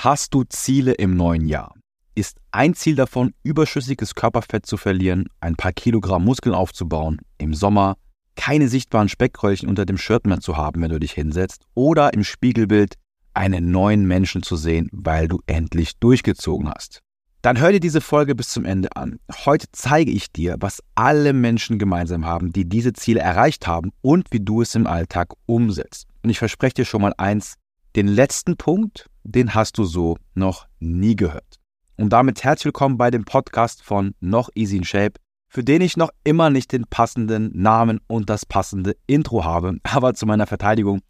Hast 0.00 0.32
du 0.32 0.44
Ziele 0.44 0.92
im 0.92 1.16
neuen 1.16 1.44
Jahr? 1.44 1.74
Ist 2.14 2.38
ein 2.52 2.74
Ziel 2.74 2.94
davon, 2.94 3.34
überschüssiges 3.42 4.14
Körperfett 4.14 4.64
zu 4.64 4.76
verlieren, 4.76 5.28
ein 5.40 5.56
paar 5.56 5.72
Kilogramm 5.72 6.24
Muskeln 6.24 6.54
aufzubauen, 6.54 7.18
im 7.38 7.52
Sommer 7.52 7.96
keine 8.36 8.68
sichtbaren 8.68 9.08
Speckröllchen 9.08 9.68
unter 9.68 9.86
dem 9.86 9.98
Shirt 9.98 10.24
mehr 10.24 10.38
zu 10.38 10.56
haben, 10.56 10.82
wenn 10.82 10.92
du 10.92 11.00
dich 11.00 11.14
hinsetzt, 11.14 11.64
oder 11.74 12.14
im 12.14 12.22
Spiegelbild 12.22 12.94
einen 13.34 13.72
neuen 13.72 14.06
Menschen 14.06 14.44
zu 14.44 14.54
sehen, 14.54 14.88
weil 14.92 15.26
du 15.26 15.40
endlich 15.48 15.98
durchgezogen 15.98 16.70
hast? 16.70 17.00
Dann 17.42 17.58
hör 17.58 17.72
dir 17.72 17.80
diese 17.80 18.00
Folge 18.00 18.36
bis 18.36 18.50
zum 18.50 18.66
Ende 18.66 18.94
an. 18.94 19.18
Heute 19.46 19.66
zeige 19.72 20.12
ich 20.12 20.30
dir, 20.30 20.58
was 20.60 20.80
alle 20.94 21.32
Menschen 21.32 21.76
gemeinsam 21.76 22.24
haben, 22.24 22.52
die 22.52 22.68
diese 22.68 22.92
Ziele 22.92 23.18
erreicht 23.18 23.66
haben 23.66 23.90
und 24.00 24.28
wie 24.30 24.44
du 24.44 24.62
es 24.62 24.76
im 24.76 24.86
Alltag 24.86 25.32
umsetzt. 25.46 26.06
Und 26.22 26.30
ich 26.30 26.38
verspreche 26.38 26.74
dir 26.74 26.84
schon 26.84 27.02
mal 27.02 27.14
eins, 27.18 27.56
den 27.98 28.06
letzten 28.06 28.56
Punkt, 28.56 29.10
den 29.24 29.54
hast 29.54 29.76
du 29.76 29.82
so 29.82 30.18
noch 30.34 30.68
nie 30.78 31.16
gehört. 31.16 31.56
Und 31.96 32.10
damit 32.10 32.44
herzlich 32.44 32.66
willkommen 32.66 32.96
bei 32.96 33.10
dem 33.10 33.24
Podcast 33.24 33.82
von 33.82 34.14
Noch 34.20 34.50
Easy 34.54 34.76
in 34.76 34.84
Shape, 34.84 35.14
für 35.48 35.64
den 35.64 35.80
ich 35.80 35.96
noch 35.96 36.10
immer 36.22 36.48
nicht 36.48 36.70
den 36.70 36.84
passenden 36.84 37.50
Namen 37.60 37.98
und 38.06 38.30
das 38.30 38.46
passende 38.46 38.94
Intro 39.08 39.42
habe. 39.42 39.78
Aber 39.82 40.14
zu 40.14 40.26
meiner 40.26 40.46
Verteidigung, 40.46 41.00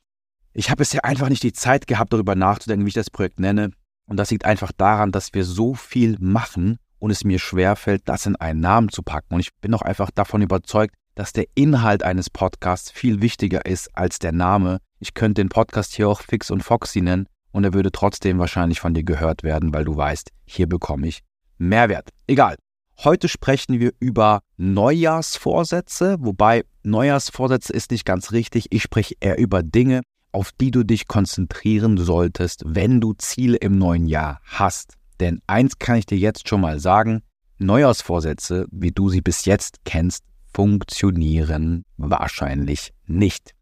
ich 0.54 0.70
habe 0.70 0.78
bisher 0.78 1.04
einfach 1.04 1.28
nicht 1.28 1.42
die 1.42 1.52
Zeit 1.52 1.86
gehabt, 1.86 2.14
darüber 2.14 2.34
nachzudenken, 2.34 2.86
wie 2.86 2.88
ich 2.88 2.94
das 2.94 3.10
Projekt 3.10 3.38
nenne. 3.38 3.72
Und 4.08 4.16
das 4.16 4.30
liegt 4.30 4.46
einfach 4.46 4.72
daran, 4.72 5.12
dass 5.12 5.34
wir 5.34 5.44
so 5.44 5.74
viel 5.74 6.16
machen 6.20 6.78
und 7.00 7.10
es 7.10 7.22
mir 7.22 7.38
schwerfällt, 7.38 8.08
das 8.08 8.24
in 8.24 8.36
einen 8.36 8.60
Namen 8.60 8.88
zu 8.88 9.02
packen. 9.02 9.34
Und 9.34 9.40
ich 9.40 9.54
bin 9.60 9.74
auch 9.74 9.82
einfach 9.82 10.10
davon 10.10 10.40
überzeugt, 10.40 10.94
dass 11.16 11.34
der 11.34 11.48
Inhalt 11.54 12.02
eines 12.02 12.30
Podcasts 12.30 12.90
viel 12.90 13.20
wichtiger 13.20 13.66
ist 13.66 13.94
als 13.94 14.20
der 14.20 14.32
Name. 14.32 14.78
Ich 15.00 15.14
könnte 15.14 15.42
den 15.42 15.48
Podcast 15.48 15.94
hier 15.94 16.08
auch 16.08 16.20
Fix 16.20 16.50
und 16.50 16.62
Foxy 16.62 17.00
nennen 17.00 17.28
und 17.52 17.64
er 17.64 17.72
würde 17.72 17.92
trotzdem 17.92 18.38
wahrscheinlich 18.38 18.80
von 18.80 18.94
dir 18.94 19.04
gehört 19.04 19.42
werden, 19.42 19.72
weil 19.72 19.84
du 19.84 19.96
weißt, 19.96 20.30
hier 20.44 20.68
bekomme 20.68 21.06
ich 21.06 21.22
Mehrwert. 21.58 22.10
Egal. 22.26 22.56
Heute 23.04 23.28
sprechen 23.28 23.78
wir 23.78 23.92
über 24.00 24.40
Neujahrsvorsätze, 24.56 26.16
wobei 26.18 26.64
Neujahrsvorsätze 26.82 27.72
ist 27.72 27.92
nicht 27.92 28.04
ganz 28.04 28.32
richtig. 28.32 28.66
Ich 28.70 28.82
spreche 28.82 29.14
eher 29.20 29.38
über 29.38 29.62
Dinge, 29.62 30.02
auf 30.32 30.50
die 30.52 30.72
du 30.72 30.82
dich 30.82 31.06
konzentrieren 31.06 31.96
solltest, 31.96 32.62
wenn 32.66 33.00
du 33.00 33.12
Ziele 33.12 33.56
im 33.58 33.78
neuen 33.78 34.08
Jahr 34.08 34.40
hast. 34.42 34.94
Denn 35.20 35.40
eins 35.46 35.78
kann 35.78 35.96
ich 35.96 36.06
dir 36.06 36.18
jetzt 36.18 36.48
schon 36.48 36.60
mal 36.60 36.80
sagen, 36.80 37.22
Neujahrsvorsätze, 37.58 38.66
wie 38.72 38.90
du 38.90 39.08
sie 39.10 39.20
bis 39.20 39.44
jetzt 39.44 39.78
kennst, 39.84 40.24
funktionieren 40.52 41.84
wahrscheinlich 41.96 42.92
nicht. 43.06 43.54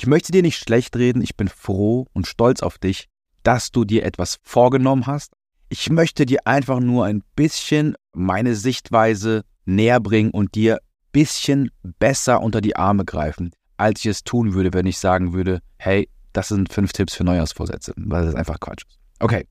Ich 0.00 0.06
möchte 0.06 0.32
dir 0.32 0.40
nicht 0.40 0.56
schlecht 0.56 0.96
reden, 0.96 1.20
ich 1.20 1.36
bin 1.36 1.48
froh 1.48 2.06
und 2.14 2.26
stolz 2.26 2.62
auf 2.62 2.78
dich, 2.78 3.10
dass 3.42 3.70
du 3.70 3.84
dir 3.84 4.02
etwas 4.06 4.38
vorgenommen 4.42 5.06
hast. 5.06 5.34
Ich 5.68 5.90
möchte 5.90 6.24
dir 6.24 6.46
einfach 6.46 6.80
nur 6.80 7.04
ein 7.04 7.22
bisschen 7.36 7.96
meine 8.14 8.54
Sichtweise 8.54 9.44
näher 9.66 10.00
bringen 10.00 10.30
und 10.30 10.54
dir 10.54 10.76
ein 10.76 10.80
bisschen 11.12 11.70
besser 11.82 12.40
unter 12.40 12.62
die 12.62 12.76
Arme 12.76 13.04
greifen, 13.04 13.50
als 13.76 14.00
ich 14.00 14.06
es 14.06 14.24
tun 14.24 14.54
würde, 14.54 14.72
wenn 14.72 14.86
ich 14.86 14.96
sagen 14.96 15.34
würde, 15.34 15.60
hey, 15.76 16.08
das 16.32 16.48
sind 16.48 16.72
fünf 16.72 16.94
Tipps 16.94 17.14
für 17.14 17.24
Neujahrsvorsätze, 17.24 17.92
weil 17.98 18.24
das 18.24 18.34
einfach 18.34 18.58
Quatsch 18.58 18.84
ist. 18.88 18.98
Okay. 19.18 19.46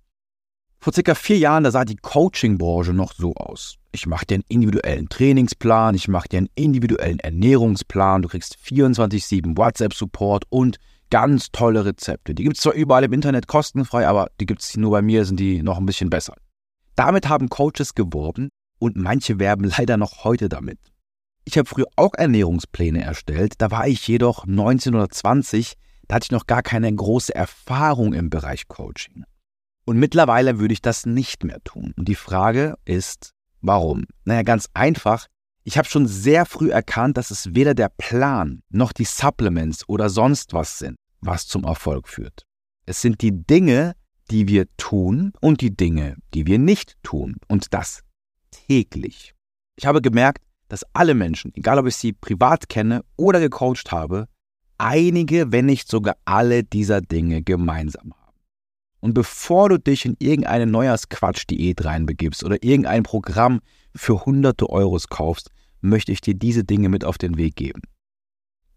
Vor 0.82 0.94
circa 0.94 1.14
vier 1.14 1.38
Jahren, 1.38 1.66
da 1.66 1.72
sah 1.72 1.84
die 1.84 1.98
Coaching-Branche 1.98 2.94
noch 2.94 3.12
so 3.14 3.34
aus. 3.34 3.76
Ich 3.92 4.08
mache 4.08 4.26
dir 4.26 4.36
einen 4.36 4.46
individuellen 4.48 5.10
Trainingsplan, 5.10 5.94
ich 5.94 6.08
mache 6.08 6.30
dir 6.30 6.38
einen 6.38 6.50
individuellen 6.56 7.20
Ernährungsplan, 7.20 8.22
du 8.22 8.30
kriegst 8.30 8.58
24-7 8.66 9.58
WhatsApp-Support 9.58 10.46
und 10.48 10.78
ganz 11.10 11.52
tolle 11.52 11.84
Rezepte. 11.84 12.34
Die 12.34 12.44
gibt 12.44 12.56
es 12.56 12.64
zwar 12.64 12.74
überall 12.74 13.04
im 13.04 13.12
Internet 13.12 13.48
kostenfrei, 13.48 14.08
aber 14.08 14.30
die 14.40 14.46
gibt 14.46 14.62
es 14.62 14.78
nur 14.78 14.92
bei 14.92 15.02
mir, 15.02 15.26
sind 15.26 15.42
die 15.42 15.62
noch 15.62 15.80
ein 15.80 15.86
bisschen 15.86 16.10
besser. 16.10 16.36
Damit 16.96 17.28
haben 17.28 17.50
Coaches 17.50 17.94
geworben 17.94 18.48
und 18.80 18.96
manche 18.96 19.38
werben 19.38 19.70
leider 19.78 19.98
noch 19.98 20.24
heute 20.24 20.48
damit. 20.48 20.80
Ich 21.44 21.58
habe 21.58 21.68
früher 21.68 21.88
auch 21.98 22.14
Ernährungspläne 22.14 23.04
erstellt, 23.04 23.56
da 23.58 23.70
war 23.70 23.86
ich 23.86 24.08
jedoch 24.08 24.45
19 24.45 24.95
oder 24.95 25.10
20, 25.10 25.73
da 26.08 26.16
hatte 26.16 26.26
ich 26.26 26.32
noch 26.32 26.48
gar 26.48 26.62
keine 26.62 26.94
große 26.94 27.36
Erfahrung 27.36 28.14
im 28.14 28.30
Bereich 28.30 28.70
Coaching. 28.70 29.26
Und 29.89 29.98
mittlerweile 29.98 30.60
würde 30.60 30.76
ich 30.76 30.83
das 30.83 31.08
nicht 31.08 31.44
mehr 31.44 31.64
tun. 31.64 31.95
Und 31.98 32.08
die 32.08 32.14
Frage 32.14 32.76
ist, 32.86 33.32
warum? 33.61 34.05
Naja, 34.23 34.44
ganz 34.44 34.70
einfach, 34.76 35.26
ich 35.64 35.80
habe 35.80 35.88
schon 35.88 36.05
sehr 36.05 36.45
früh 36.45 36.70
erkannt, 36.70 37.17
dass 37.17 37.32
es 37.32 37.55
weder 37.55 37.73
der 37.73 37.89
Plan 37.89 38.61
noch 38.70 38.94
die 38.94 39.05
Supplements 39.05 39.89
oder 39.89 40.11
sonst 40.11 40.54
was 40.54 40.77
sind, 40.77 40.95
was 41.22 41.48
zum 41.48 41.64
Erfolg 41.64 42.08
führt. 42.08 42.44
Es 42.86 43.02
sind 43.02 43.23
die 43.23 43.32
Dinge, 43.32 43.95
die 44.30 44.48
wir 44.48 44.67
tun 44.77 45.33
und 45.42 45.61
die 45.61 45.76
Dinge, 45.76 46.17
die 46.36 46.45
wir 46.45 46.60
nicht 46.60 46.94
tun. 47.02 47.38
Und 47.48 47.73
das 47.73 48.04
täglich. 48.52 49.33
Ich 49.76 49.88
habe 49.88 50.04
gemerkt, 50.04 50.44
dass 50.67 50.86
alle 50.94 51.16
Menschen, 51.16 51.52
egal 51.56 51.80
ob 51.80 51.88
ich 51.88 51.95
sie 51.95 52.14
privat 52.14 52.70
kenne 52.70 53.04
oder 53.17 53.39
gecoacht 53.39 53.92
habe, 53.92 54.27
einige, 54.77 55.52
wenn 55.52 55.66
nicht 55.66 55.89
sogar 55.89 56.16
alle 56.26 56.64
dieser 56.64 57.02
Dinge 57.02 57.42
gemeinsam 57.42 58.11
haben. 58.11 58.19
Und 59.02 59.14
bevor 59.14 59.70
du 59.70 59.80
dich 59.80 60.05
in 60.05 60.15
irgendeine 60.20 60.65
Neujahrsquatsch-Diät 60.65 61.86
reinbegibst 61.86 62.43
oder 62.43 62.61
irgendein 62.64 63.04
Programm 63.04 63.61
für 63.95 64.26
hunderte 64.26 64.70
Euros 64.70 65.08
kaufst, 65.08 65.52
möchte 65.82 66.11
ich 66.11 66.21
dir 66.21 66.33
diese 66.33 66.64
Dinge 66.64 66.89
mit 66.89 67.05
auf 67.05 67.17
den 67.17 67.38
Weg 67.38 67.55
geben. 67.55 67.82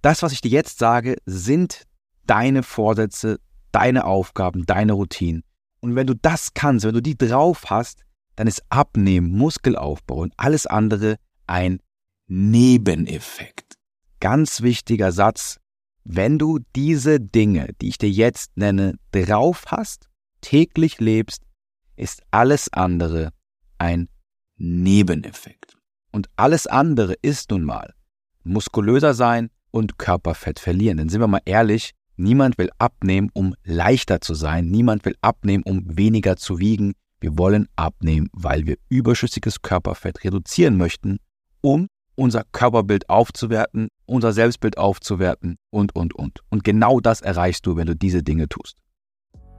Das, 0.00 0.22
was 0.22 0.32
ich 0.32 0.40
dir 0.40 0.50
jetzt 0.50 0.78
sage, 0.78 1.16
sind 1.26 1.84
deine 2.26 2.62
Vorsätze, 2.62 3.38
deine 3.72 4.04
Aufgaben, 4.04 4.64
deine 4.66 4.92
Routinen. 4.92 5.42
Und 5.80 5.96
wenn 5.96 6.06
du 6.06 6.14
das 6.14 6.54
kannst, 6.54 6.84
wenn 6.84 6.94
du 6.94 7.02
die 7.02 7.16
drauf 7.16 7.64
hast, 7.66 8.04
dann 8.36 8.46
ist 8.46 8.62
Abnehmen, 8.68 9.32
Muskelaufbau 9.32 10.16
und 10.16 10.32
alles 10.36 10.66
andere 10.66 11.16
ein 11.46 11.80
Nebeneffekt. 12.28 13.74
Ganz 14.20 14.62
wichtiger 14.62 15.12
Satz. 15.12 15.58
Wenn 16.04 16.38
du 16.38 16.58
diese 16.74 17.20
Dinge, 17.20 17.74
die 17.80 17.88
ich 17.88 17.98
dir 17.98 18.10
jetzt 18.10 18.56
nenne, 18.56 18.96
drauf 19.12 19.64
hast, 19.68 20.08
täglich 20.42 21.00
lebst, 21.00 21.42
ist 21.96 22.22
alles 22.30 22.70
andere 22.72 23.30
ein 23.78 24.08
Nebeneffekt. 24.58 25.78
Und 26.12 26.28
alles 26.36 26.66
andere 26.66 27.14
ist 27.22 27.50
nun 27.50 27.64
mal 27.64 27.94
muskulöser 28.44 29.14
sein 29.14 29.50
und 29.70 29.98
Körperfett 29.98 30.58
verlieren. 30.58 30.98
Denn 30.98 31.08
sind 31.08 31.20
wir 31.20 31.28
mal 31.28 31.40
ehrlich, 31.44 31.92
niemand 32.16 32.58
will 32.58 32.70
abnehmen, 32.78 33.30
um 33.32 33.54
leichter 33.64 34.20
zu 34.20 34.34
sein. 34.34 34.70
Niemand 34.70 35.04
will 35.04 35.16
abnehmen, 35.20 35.62
um 35.64 35.96
weniger 35.96 36.36
zu 36.36 36.58
wiegen. 36.58 36.92
Wir 37.20 37.38
wollen 37.38 37.68
abnehmen, 37.76 38.28
weil 38.32 38.66
wir 38.66 38.76
überschüssiges 38.88 39.62
Körperfett 39.62 40.24
reduzieren 40.24 40.76
möchten, 40.76 41.18
um 41.60 41.86
unser 42.14 42.44
Körperbild 42.52 43.08
aufzuwerten, 43.08 43.88
unser 44.06 44.32
Selbstbild 44.32 44.76
aufzuwerten 44.76 45.56
und, 45.70 45.94
und, 45.94 46.14
und. 46.14 46.40
Und 46.50 46.64
genau 46.64 47.00
das 47.00 47.20
erreichst 47.20 47.64
du, 47.66 47.76
wenn 47.76 47.86
du 47.86 47.96
diese 47.96 48.22
Dinge 48.22 48.48
tust. 48.48 48.76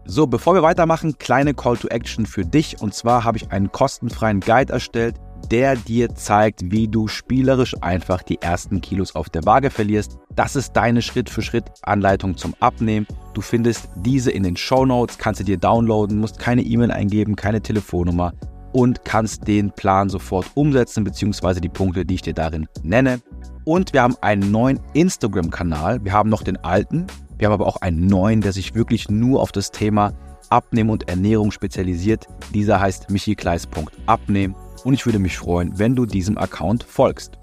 So, 0.06 0.28
bevor 0.28 0.54
wir 0.54 0.64
weitermachen, 0.64 1.18
kleine 1.18 1.54
Call 1.54 1.78
to 1.78 1.88
Action 1.88 2.26
für 2.26 2.44
dich. 2.44 2.82
Und 2.82 2.94
zwar 2.94 3.24
habe 3.24 3.38
ich 3.38 3.52
einen 3.52 3.72
kostenfreien 3.72 4.42
Guide 4.42 4.74
erstellt, 4.74 5.16
der 5.50 5.76
dir 5.76 6.14
zeigt, 6.14 6.72
wie 6.72 6.88
du 6.88 7.08
spielerisch 7.08 7.76
einfach 7.82 8.22
die 8.22 8.42
ersten 8.42 8.82
Kilos 8.82 9.16
auf 9.16 9.30
der 9.30 9.46
Waage 9.46 9.70
verlierst. 9.70 10.18
Das 10.36 10.56
ist 10.56 10.74
deine 10.74 11.02
Schritt-für-Schritt-Anleitung 11.02 12.38
zum 12.38 12.54
Abnehmen. 12.60 13.08
Du 13.34 13.42
findest 13.42 13.90
diese 13.96 14.32
in 14.32 14.44
den 14.44 14.58
Show 14.58 14.86
Notes, 14.86 15.18
kannst 15.18 15.40
du 15.40 15.46
dir 15.46 15.58
downloaden, 15.58 16.20
musst 16.20 16.40
keine 16.40 16.64
E-Mail 16.64 16.92
eingeben, 16.92 17.36
keine 17.36 17.62
Telefonnummer 17.62 18.34
und 18.74 19.06
kannst 19.06 19.48
den 19.48 19.72
Plan 19.72 20.10
sofort 20.10 20.48
umsetzen, 20.56 21.04
beziehungsweise 21.04 21.62
die 21.62 21.70
Punkte, 21.70 22.06
die 22.06 22.16
ich 22.16 22.22
dir 22.22 22.34
darin 22.34 22.68
nenne. 22.82 23.22
Und 23.66 23.94
wir 23.94 24.02
haben 24.02 24.18
einen 24.22 24.52
neuen 24.52 24.80
Instagram-Kanal. 24.94 26.04
Wir 26.04 26.12
haben 26.12 26.30
noch 26.30 26.44
den 26.44 26.58
alten. 26.58 27.08
Wir 27.38 27.48
haben 27.48 27.54
aber 27.54 27.68
auch 27.68 27.78
einen 27.78 28.06
neuen, 28.06 28.42
der 28.42 28.54
sich 28.54 28.76
wirklich 28.76 29.10
nur 29.10 29.42
auf 29.42 29.52
das 29.52 29.72
Thema 29.72 30.14
Abnehmen 30.50 30.90
und 30.90 31.10
Ernährung 31.10 31.52
spezialisiert. 31.52 32.28
Dieser 32.54 32.80
heißt 32.80 33.10
michikleis.abnehmen 33.10 34.56
und 34.84 34.94
ich 34.94 35.06
würde 35.06 35.20
mich 35.20 35.38
freuen, 35.38 35.78
wenn 35.80 35.96
du 35.96 36.06
diesem 36.06 36.38
Account 36.38 36.84
folgst. 36.84 37.38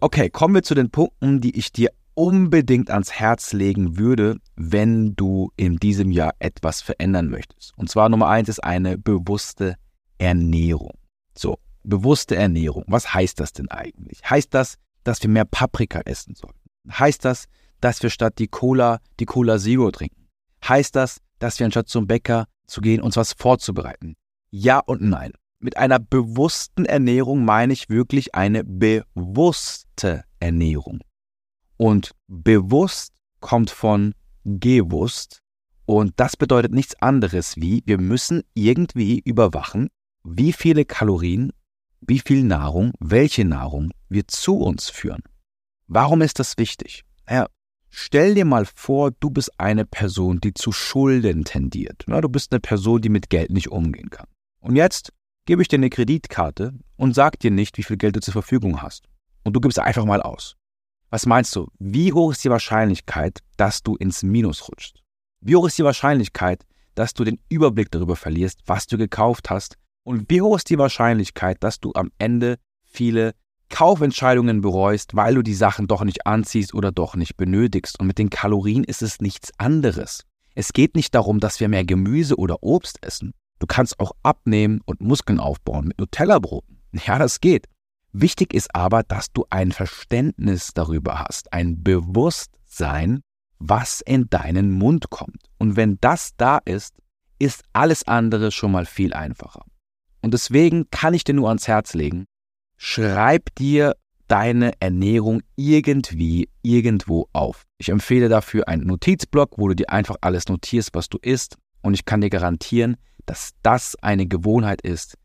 Okay, 0.00 0.28
kommen 0.28 0.54
wir 0.54 0.62
zu 0.62 0.74
den 0.74 0.90
Punkten, 0.90 1.40
die 1.40 1.56
ich 1.56 1.72
dir 1.72 1.90
unbedingt 2.14 2.90
ans 2.90 3.12
Herz 3.12 3.52
legen 3.52 3.98
würde, 3.98 4.36
wenn 4.56 5.14
du 5.16 5.50
in 5.56 5.76
diesem 5.76 6.10
Jahr 6.10 6.34
etwas 6.38 6.82
verändern 6.82 7.28
möchtest. 7.28 7.72
Und 7.76 7.90
zwar 7.90 8.08
Nummer 8.08 8.28
eins 8.28 8.48
ist 8.48 8.64
eine 8.64 8.98
bewusste 8.98 9.76
Ernährung. 10.18 10.94
So, 11.36 11.58
bewusste 11.84 12.36
Ernährung. 12.36 12.84
Was 12.86 13.12
heißt 13.12 13.38
das 13.40 13.52
denn 13.52 13.70
eigentlich? 13.70 14.20
Heißt 14.28 14.52
das, 14.54 14.76
dass 15.04 15.22
wir 15.22 15.30
mehr 15.30 15.44
Paprika 15.44 16.00
essen 16.00 16.34
sollten? 16.34 16.58
Heißt 16.90 17.24
das, 17.24 17.46
dass 17.80 18.02
wir 18.02 18.10
statt 18.10 18.38
die 18.38 18.48
Cola 18.48 19.00
die 19.20 19.26
Cola 19.26 19.58
Zero 19.58 19.90
trinken? 19.90 20.28
Heißt 20.66 20.96
das, 20.96 21.20
dass 21.38 21.58
wir 21.58 21.66
anstatt 21.66 21.88
zum 21.88 22.06
Bäcker 22.06 22.46
zu 22.66 22.80
gehen, 22.80 23.00
uns 23.00 23.16
was 23.16 23.32
vorzubereiten? 23.32 24.16
Ja 24.50 24.78
und 24.78 25.02
nein. 25.02 25.32
Mit 25.58 25.76
einer 25.76 25.98
bewussten 25.98 26.84
Ernährung 26.84 27.44
meine 27.44 27.72
ich 27.72 27.88
wirklich 27.88 28.34
eine 28.34 28.62
bewusste 28.64 30.24
Ernährung. 30.38 31.00
Und 31.76 32.12
bewusst 32.26 33.14
kommt 33.40 33.70
von 33.70 34.14
gewusst 34.44 35.42
Und 35.86 36.14
das 36.16 36.36
bedeutet 36.36 36.72
nichts 36.72 37.00
anderes 37.00 37.56
wie, 37.56 37.82
wir 37.86 37.98
müssen 37.98 38.42
irgendwie 38.54 39.20
überwachen, 39.20 39.88
wie 40.24 40.52
viele 40.52 40.84
Kalorien, 40.84 41.52
wie 42.00 42.18
viel 42.18 42.42
Nahrung, 42.42 42.92
welche 42.98 43.44
Nahrung 43.44 43.92
wir 44.08 44.26
zu 44.26 44.58
uns 44.58 44.90
führen. 44.90 45.22
Warum 45.86 46.22
ist 46.22 46.40
das 46.40 46.58
wichtig? 46.58 47.04
Naja, 47.28 47.46
stell 47.96 48.34
dir 48.34 48.44
mal 48.44 48.66
vor, 48.74 49.10
du 49.10 49.30
bist 49.30 49.50
eine 49.58 49.84
Person, 49.84 50.40
die 50.40 50.52
zu 50.54 50.70
Schulden 50.70 51.44
tendiert. 51.44 52.04
Na, 52.06 52.20
du 52.20 52.28
bist 52.28 52.52
eine 52.52 52.60
Person, 52.60 53.00
die 53.00 53.08
mit 53.08 53.30
Geld 53.30 53.50
nicht 53.50 53.68
umgehen 53.68 54.10
kann. 54.10 54.26
Und 54.60 54.76
jetzt 54.76 55.12
gebe 55.46 55.62
ich 55.62 55.68
dir 55.68 55.76
eine 55.76 55.90
Kreditkarte 55.90 56.74
und 56.96 57.14
sag 57.14 57.38
dir 57.40 57.50
nicht, 57.50 57.78
wie 57.78 57.82
viel 57.82 57.96
Geld 57.96 58.16
du 58.16 58.20
zur 58.20 58.32
Verfügung 58.32 58.82
hast. 58.82 59.08
Und 59.44 59.54
du 59.54 59.60
gibst 59.60 59.78
einfach 59.78 60.04
mal 60.04 60.20
aus. 60.20 60.56
Was 61.10 61.24
meinst 61.24 61.54
du? 61.56 61.68
Wie 61.78 62.12
hoch 62.12 62.32
ist 62.32 62.44
die 62.44 62.50
Wahrscheinlichkeit, 62.50 63.40
dass 63.56 63.82
du 63.82 63.96
ins 63.96 64.22
Minus 64.22 64.68
rutschst? 64.68 65.02
Wie 65.40 65.56
hoch 65.56 65.66
ist 65.66 65.78
die 65.78 65.84
Wahrscheinlichkeit, 65.84 66.66
dass 66.94 67.14
du 67.14 67.24
den 67.24 67.40
Überblick 67.48 67.90
darüber 67.90 68.16
verlierst, 68.16 68.60
was 68.66 68.86
du 68.86 68.98
gekauft 68.98 69.48
hast? 69.48 69.76
Und 70.04 70.28
wie 70.28 70.42
hoch 70.42 70.56
ist 70.56 70.68
die 70.68 70.78
Wahrscheinlichkeit, 70.78 71.62
dass 71.62 71.80
du 71.80 71.92
am 71.94 72.10
Ende 72.18 72.58
viele 72.84 73.34
Kaufentscheidungen 73.68 74.60
bereust, 74.60 75.16
weil 75.16 75.34
du 75.34 75.42
die 75.42 75.54
Sachen 75.54 75.86
doch 75.86 76.04
nicht 76.04 76.26
anziehst 76.26 76.74
oder 76.74 76.92
doch 76.92 77.16
nicht 77.16 77.36
benötigst? 77.36 77.98
Und 78.00 78.06
mit 78.06 78.18
den 78.18 78.30
Kalorien 78.30 78.84
ist 78.84 79.02
es 79.02 79.20
nichts 79.20 79.52
anderes. 79.58 80.22
Es 80.54 80.72
geht 80.72 80.94
nicht 80.94 81.14
darum, 81.14 81.40
dass 81.40 81.60
wir 81.60 81.68
mehr 81.68 81.84
Gemüse 81.84 82.36
oder 82.36 82.62
Obst 82.62 82.98
essen. 83.02 83.32
Du 83.58 83.66
kannst 83.66 84.00
auch 84.00 84.12
abnehmen 84.22 84.80
und 84.84 85.00
Muskeln 85.00 85.40
aufbauen 85.40 85.88
mit 85.88 85.98
Nutella-Broten. 85.98 86.76
Ja, 87.06 87.18
das 87.18 87.40
geht. 87.40 87.66
Wichtig 88.12 88.54
ist 88.54 88.74
aber, 88.74 89.02
dass 89.02 89.30
du 89.32 89.44
ein 89.50 89.70
Verständnis 89.70 90.70
darüber 90.72 91.18
hast, 91.18 91.52
ein 91.52 91.82
Bewusstsein, 91.82 93.20
was 93.58 94.00
in 94.00 94.30
deinen 94.30 94.70
Mund 94.70 95.10
kommt. 95.10 95.50
Und 95.58 95.76
wenn 95.76 95.98
das 96.00 96.30
da 96.38 96.58
ist, 96.64 96.94
ist 97.38 97.64
alles 97.74 98.08
andere 98.08 98.50
schon 98.52 98.72
mal 98.72 98.86
viel 98.86 99.12
einfacher. 99.12 99.62
Und 100.22 100.32
deswegen 100.32 100.88
kann 100.90 101.12
ich 101.12 101.24
dir 101.24 101.34
nur 101.34 101.48
ans 101.48 101.68
Herz 101.68 101.92
legen, 101.92 102.24
schreib 102.76 103.54
dir 103.56 103.94
deine 104.28 104.72
Ernährung 104.80 105.42
irgendwie 105.54 106.48
irgendwo 106.62 107.28
auf. 107.32 107.62
Ich 107.78 107.88
empfehle 107.88 108.28
dafür 108.28 108.68
einen 108.68 108.86
Notizblock, 108.86 109.58
wo 109.58 109.68
du 109.68 109.76
dir 109.76 109.90
einfach 109.90 110.16
alles 110.20 110.48
notierst, 110.48 110.94
was 110.94 111.08
du 111.08 111.18
isst. 111.22 111.56
Und 111.82 111.94
ich 111.94 112.04
kann 112.04 112.20
dir 112.20 112.30
garantieren, 112.30 112.96
dass 113.26 113.52
das 113.62 113.96
eine 114.02 114.26
Gewohnheit 114.26 114.82
ist, 114.82 115.16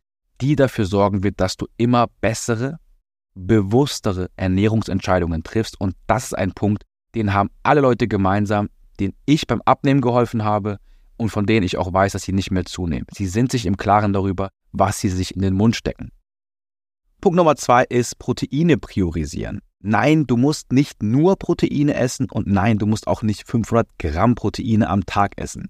die 0.42 0.56
dafür 0.56 0.86
sorgen 0.86 1.24
wird, 1.24 1.40
dass 1.40 1.58
du 1.58 1.68
immer 1.78 2.08
bessere, 2.22 2.78
bewusstere 3.34 4.30
Ernährungsentscheidungen 4.36 5.44
triffst. 5.44 5.80
Und 5.80 5.96
das 6.08 6.26
ist 6.26 6.34
ein 6.38 6.52
Punkt, 6.52 6.84
den 7.16 7.34
haben 7.34 7.50
alle 7.64 7.82
Leute 7.82 8.08
gemeinsam, 8.08 8.70
den 9.00 9.14
ich 9.26 9.48
beim 9.48 9.62
Abnehmen 9.64 10.02
geholfen 10.02 10.44
habe 10.44 10.78
und 11.18 11.30
von 11.30 11.46
denen 11.46 11.66
ich 11.66 11.78
auch 11.78 11.92
weiß, 11.92 12.14
dass 12.14 12.24
sie 12.24 12.34
nicht 12.34 12.52
mehr 12.52 12.66
zunehmen. 12.66 13.08
Sie 13.16 13.28
sind 13.28 13.52
sich 13.52 13.66
im 13.66 13.78
Klaren 13.78 14.14
darüber, 14.14 14.50
was 14.72 15.00
sie 15.00 15.10
sich 15.10 15.36
in 15.36 15.42
den 15.42 15.54
Mund 15.54 15.76
stecken. 15.76 16.12
Punkt 17.22 17.38
Nummer 17.38 17.56
zwei 17.56 17.84
ist 17.84 18.18
Proteine 18.18 18.78
priorisieren. 18.78 19.62
Nein, 19.80 20.26
du 20.26 20.38
musst 20.38 20.72
nicht 20.72 21.04
nur 21.04 21.38
Proteine 21.38 21.94
essen 21.94 22.30
und 22.30 22.48
nein, 22.48 22.80
du 22.80 22.88
musst 22.88 23.08
auch 23.08 23.22
nicht 23.22 23.48
500 23.48 23.88
Gramm 24.00 24.36
Proteine 24.36 24.90
am 24.90 25.06
Tag 25.06 25.34
essen. 25.38 25.70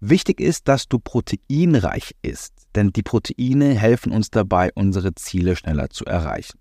Wichtig 0.00 0.40
ist, 0.40 0.68
dass 0.68 0.88
du 0.88 0.98
proteinreich 0.98 2.16
isst, 2.22 2.54
denn 2.74 2.90
die 2.90 3.02
Proteine 3.02 3.74
helfen 3.74 4.12
uns 4.12 4.30
dabei, 4.30 4.70
unsere 4.74 5.14
Ziele 5.14 5.56
schneller 5.56 5.90
zu 5.90 6.04
erreichen. 6.06 6.58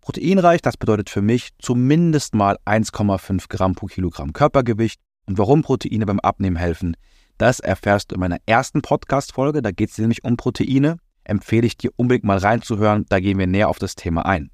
Proteinreich, 0.00 0.60
das 0.60 0.76
bedeutet 0.76 1.08
für 1.08 1.22
mich 1.22 1.50
zumindest 1.58 2.34
mal 2.34 2.58
1,5 2.66 3.48
Gramm 3.48 3.74
pro 3.74 3.86
Kilogramm 3.86 4.34
Körpergewicht. 4.34 5.00
Und 5.26 5.38
warum 5.38 5.62
Proteine 5.62 6.04
beim 6.04 6.20
Abnehmen 6.20 6.56
helfen, 6.56 6.96
das 7.38 7.58
erfährst 7.58 8.10
du 8.10 8.16
in 8.16 8.20
meiner 8.20 8.36
ersten 8.44 8.82
Podcast-Folge. 8.82 9.62
Da 9.62 9.70
geht 9.70 9.90
es 9.90 9.98
nämlich 9.98 10.22
um 10.22 10.36
Proteine. 10.36 10.98
Empfehle 11.24 11.66
ich 11.66 11.76
dir 11.76 11.90
unbedingt 11.96 12.24
mal 12.24 12.38
reinzuhören. 12.38 13.06
Da 13.08 13.20
gehen 13.20 13.38
wir 13.38 13.46
näher 13.46 13.68
auf 13.68 13.78
das 13.78 13.94
Thema 13.94 14.26
ein. 14.26 14.50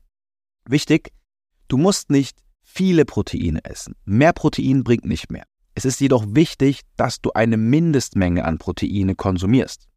Wichtig, 0.68 1.12
du 1.68 1.76
musst 1.76 2.10
nicht 2.10 2.38
viele 2.62 3.04
Proteine 3.04 3.64
essen. 3.64 3.94
Mehr 4.04 4.32
Protein 4.32 4.84
bringt 4.84 5.04
nicht 5.04 5.30
mehr. 5.30 5.44
Es 5.74 5.84
ist 5.84 6.00
jedoch 6.00 6.24
wichtig, 6.28 6.82
dass 6.96 7.20
du 7.20 7.32
eine 7.32 7.56
Mindestmenge 7.56 8.44
an 8.44 8.58
Proteine 8.58 9.14
konsumierst. 9.14 9.88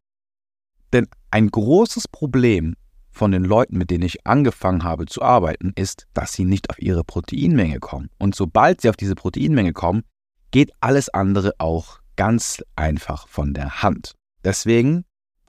Denn 0.92 1.06
ein 1.30 1.50
großes 1.50 2.08
Problem 2.08 2.74
von 3.10 3.30
den 3.30 3.44
Leuten, 3.44 3.78
mit 3.78 3.90
denen 3.90 4.04
ich 4.04 4.26
angefangen 4.26 4.82
habe 4.82 5.06
zu 5.06 5.22
arbeiten, 5.22 5.72
ist, 5.76 6.06
dass 6.14 6.32
sie 6.32 6.44
nicht 6.44 6.70
auf 6.70 6.80
ihre 6.80 7.04
Proteinmenge 7.04 7.80
kommen. 7.80 8.10
Und 8.18 8.34
sobald 8.34 8.80
sie 8.80 8.88
auf 8.88 8.96
diese 8.96 9.14
Proteinmenge 9.14 9.72
kommen, 9.72 10.02
geht 10.50 10.72
alles 10.80 11.08
andere 11.08 11.52
auch 11.58 12.00
ganz 12.16 12.62
einfach 12.76 13.28
von 13.28 13.54
der 13.54 13.82
Hand. 13.82 14.14
Deswegen 14.44 15.04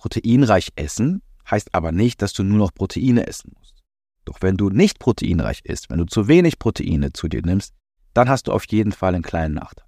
proteinreich 0.06 0.72
essen 0.76 1.24
heißt 1.50 1.74
aber 1.74 1.92
nicht, 1.92 2.22
dass 2.22 2.34
du 2.34 2.44
nur 2.44 2.60
noch 2.60 2.76
Proteine 2.76 3.26
essen 3.26 3.54
musst. 3.58 3.84
Doch 4.24 4.38
wenn 4.42 4.56
du 4.56 4.70
nicht 4.70 5.00
proteinreich 5.00 5.66
isst, 5.66 5.90
wenn 5.90 5.98
du 5.98 6.06
zu 6.06 6.28
wenig 6.28 6.60
Proteine 6.60 7.12
zu 7.12 7.28
dir 7.28 7.42
nimmst, 7.42 7.74
dann 8.14 8.30
hast 8.30 8.48
du 8.48 8.52
auf 8.52 8.66
jeden 8.68 8.92
Fall 8.92 9.16
einen 9.16 9.24
kleinen 9.24 9.56
Nachteil. 9.56 9.88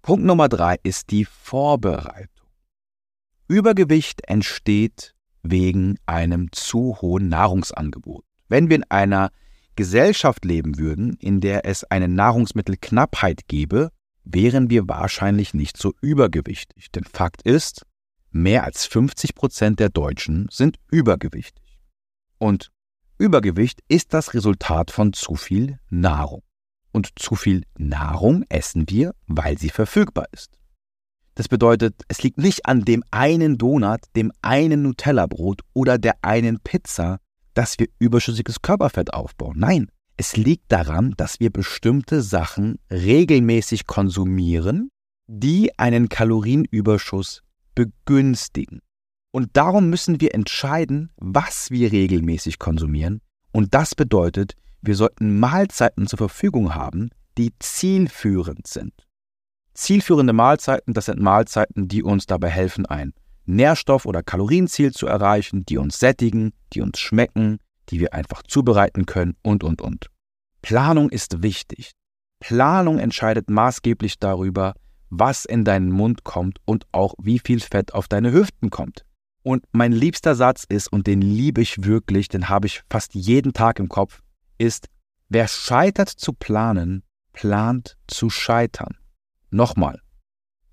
Punkt 0.00 0.24
Nummer 0.24 0.48
drei 0.48 0.78
ist 0.82 1.10
die 1.10 1.26
Vorbereitung. 1.26 2.48
Übergewicht 3.48 4.22
entsteht 4.26 5.14
wegen 5.42 5.98
einem 6.06 6.50
zu 6.52 6.96
hohen 7.02 7.28
Nahrungsangebot. 7.28 8.24
Wenn 8.48 8.70
wir 8.70 8.76
in 8.76 8.90
einer 8.90 9.30
Gesellschaft 9.76 10.46
leben 10.46 10.78
würden, 10.78 11.18
in 11.20 11.40
der 11.40 11.66
es 11.66 11.84
eine 11.84 12.08
Nahrungsmittelknappheit 12.08 13.46
gäbe, 13.46 13.90
wären 14.24 14.70
wir 14.70 14.88
wahrscheinlich 14.88 15.52
nicht 15.52 15.76
so 15.76 15.92
übergewichtig. 16.00 16.90
Denn 16.92 17.04
Fakt 17.04 17.42
ist, 17.42 17.84
mehr 18.30 18.64
als 18.64 18.86
50 18.86 19.34
Prozent 19.34 19.80
der 19.80 19.88
Deutschen 19.88 20.48
sind 20.50 20.78
übergewichtig. 20.90 21.78
Und 22.38 22.70
Übergewicht 23.18 23.80
ist 23.86 24.14
das 24.14 24.32
Resultat 24.32 24.90
von 24.90 25.12
zu 25.12 25.34
viel 25.34 25.78
Nahrung. 25.90 26.42
Und 26.90 27.18
zu 27.18 27.34
viel 27.34 27.64
Nahrung 27.76 28.44
essen 28.48 28.88
wir, 28.88 29.14
weil 29.26 29.58
sie 29.58 29.68
verfügbar 29.68 30.26
ist. 30.32 30.58
Das 31.34 31.46
bedeutet, 31.46 32.02
es 32.08 32.22
liegt 32.22 32.38
nicht 32.38 32.66
an 32.66 32.84
dem 32.84 33.04
einen 33.10 33.58
Donut, 33.58 34.00
dem 34.16 34.32
einen 34.42 34.82
Nutella-Brot 34.82 35.60
oder 35.74 35.98
der 35.98 36.16
einen 36.22 36.60
Pizza, 36.60 37.18
dass 37.54 37.78
wir 37.78 37.88
überschüssiges 37.98 38.62
Körperfett 38.62 39.12
aufbauen. 39.12 39.56
Nein, 39.58 39.90
es 40.16 40.36
liegt 40.36 40.72
daran, 40.72 41.14
dass 41.16 41.40
wir 41.40 41.50
bestimmte 41.50 42.22
Sachen 42.22 42.78
regelmäßig 42.90 43.86
konsumieren, 43.86 44.90
die 45.26 45.78
einen 45.78 46.08
Kalorienüberschuss 46.08 47.42
begünstigen. 47.74 48.80
Und 49.32 49.50
darum 49.56 49.90
müssen 49.90 50.20
wir 50.20 50.34
entscheiden, 50.34 51.10
was 51.16 51.70
wir 51.70 51.92
regelmäßig 51.92 52.58
konsumieren. 52.58 53.20
Und 53.52 53.74
das 53.74 53.94
bedeutet, 53.94 54.54
wir 54.82 54.96
sollten 54.96 55.38
Mahlzeiten 55.38 56.06
zur 56.06 56.18
Verfügung 56.18 56.74
haben, 56.74 57.10
die 57.38 57.52
zielführend 57.58 58.66
sind. 58.66 58.92
Zielführende 59.74 60.32
Mahlzeiten, 60.32 60.94
das 60.94 61.06
sind 61.06 61.20
Mahlzeiten, 61.20 61.88
die 61.88 62.02
uns 62.02 62.26
dabei 62.26 62.48
helfen, 62.48 62.86
ein 62.86 63.12
Nährstoff- 63.46 64.06
oder 64.06 64.22
Kalorienziel 64.22 64.92
zu 64.92 65.06
erreichen, 65.06 65.64
die 65.64 65.78
uns 65.78 65.98
sättigen, 65.98 66.52
die 66.72 66.80
uns 66.80 66.98
schmecken, 66.98 67.58
die 67.88 68.00
wir 68.00 68.14
einfach 68.14 68.42
zubereiten 68.42 69.06
können 69.06 69.36
und, 69.42 69.64
und, 69.64 69.80
und. 69.80 70.08
Planung 70.62 71.10
ist 71.10 71.42
wichtig. 71.42 71.92
Planung 72.40 72.98
entscheidet 72.98 73.50
maßgeblich 73.50 74.18
darüber, 74.18 74.74
was 75.10 75.44
in 75.44 75.64
deinen 75.64 75.90
Mund 75.90 76.24
kommt 76.24 76.58
und 76.64 76.86
auch 76.92 77.14
wie 77.20 77.38
viel 77.38 77.60
Fett 77.60 77.92
auf 77.92 78.08
deine 78.08 78.32
Hüften 78.32 78.70
kommt. 78.70 79.04
Und 79.42 79.64
mein 79.72 79.92
liebster 79.92 80.34
Satz 80.34 80.64
ist, 80.68 80.92
und 80.92 81.06
den 81.06 81.22
liebe 81.22 81.60
ich 81.60 81.84
wirklich, 81.84 82.28
den 82.28 82.48
habe 82.48 82.66
ich 82.66 82.82
fast 82.90 83.14
jeden 83.14 83.52
Tag 83.52 83.78
im 83.78 83.88
Kopf, 83.88 84.22
ist, 84.58 84.88
wer 85.28 85.48
scheitert 85.48 86.08
zu 86.08 86.32
planen, 86.32 87.02
plant 87.32 87.96
zu 88.06 88.30
scheitern. 88.30 88.96
Nochmal, 89.50 90.00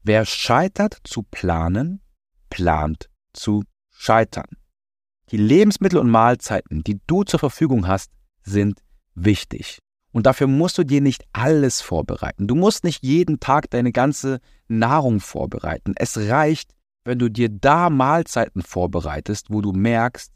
wer 0.03 0.25
scheitert 0.25 0.98
zu 1.03 1.24
planen, 1.24 2.01
plant 2.50 3.10
zu 3.34 3.63
scheitern. 3.89 4.58
Die 5.32 5.38
Lebensmittel 5.38 6.00
und 6.00 6.10
Mahlzeiten, 6.10 6.84
die 6.84 7.00
du 7.08 7.24
zur 7.24 7.39
Verfügung 7.39 7.88
hast, 7.88 8.12
sind 8.44 8.82
wichtig. 9.15 9.79
Und 10.17 10.25
dafür 10.25 10.47
musst 10.47 10.79
du 10.79 10.83
dir 10.83 11.00
nicht 11.00 11.25
alles 11.31 11.79
vorbereiten. 11.79 12.47
Du 12.47 12.55
musst 12.55 12.83
nicht 12.83 13.03
jeden 13.03 13.39
Tag 13.39 13.69
deine 13.69 13.91
ganze 13.91 14.39
Nahrung 14.67 15.19
vorbereiten. 15.19 15.93
Es 15.95 16.17
reicht, 16.17 16.71
wenn 17.05 17.19
du 17.19 17.29
dir 17.29 17.50
da 17.50 17.91
Mahlzeiten 17.91 18.63
vorbereitest, 18.63 19.51
wo 19.51 19.62
du 19.62 19.74
merkst, 19.74 20.33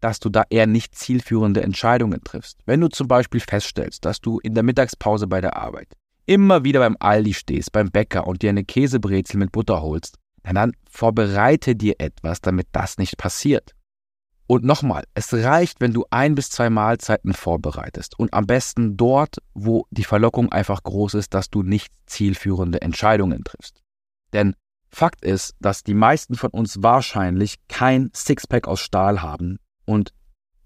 dass 0.00 0.20
du 0.20 0.28
da 0.28 0.44
eher 0.50 0.66
nicht 0.66 0.94
zielführende 0.94 1.62
Entscheidungen 1.62 2.22
triffst. 2.22 2.58
Wenn 2.66 2.82
du 2.82 2.88
zum 2.88 3.08
Beispiel 3.08 3.40
feststellst, 3.40 4.04
dass 4.04 4.20
du 4.20 4.38
in 4.38 4.52
der 4.52 4.64
Mittagspause 4.64 5.26
bei 5.26 5.40
der 5.40 5.56
Arbeit 5.56 5.88
immer 6.26 6.62
wieder 6.64 6.80
beim 6.80 6.98
Aldi 7.00 7.32
stehst, 7.32 7.72
beim 7.72 7.90
Bäcker 7.90 8.26
und 8.26 8.42
dir 8.42 8.50
eine 8.50 8.64
Käsebrezel 8.64 9.38
mit 9.38 9.50
Butter 9.50 9.80
holst, 9.80 10.18
dann 10.42 10.72
vorbereite 10.90 11.74
dir 11.74 11.94
etwas, 12.00 12.42
damit 12.42 12.66
das 12.72 12.98
nicht 12.98 13.16
passiert. 13.16 13.74
Und 14.46 14.64
nochmal, 14.64 15.04
es 15.14 15.32
reicht, 15.32 15.80
wenn 15.80 15.92
du 15.92 16.04
ein 16.10 16.34
bis 16.34 16.50
zwei 16.50 16.68
Mahlzeiten 16.68 17.32
vorbereitest 17.32 18.18
und 18.18 18.34
am 18.34 18.46
besten 18.46 18.96
dort, 18.96 19.38
wo 19.54 19.86
die 19.90 20.04
Verlockung 20.04 20.52
einfach 20.52 20.82
groß 20.82 21.14
ist, 21.14 21.32
dass 21.32 21.48
du 21.48 21.62
nicht 21.62 21.92
zielführende 22.06 22.82
Entscheidungen 22.82 23.44
triffst. 23.44 23.82
Denn 24.32 24.54
Fakt 24.90 25.24
ist, 25.24 25.54
dass 25.58 25.84
die 25.84 25.94
meisten 25.94 26.34
von 26.34 26.50
uns 26.50 26.82
wahrscheinlich 26.82 27.56
kein 27.68 28.10
Sixpack 28.14 28.68
aus 28.68 28.80
Stahl 28.80 29.22
haben 29.22 29.58
und 29.86 30.12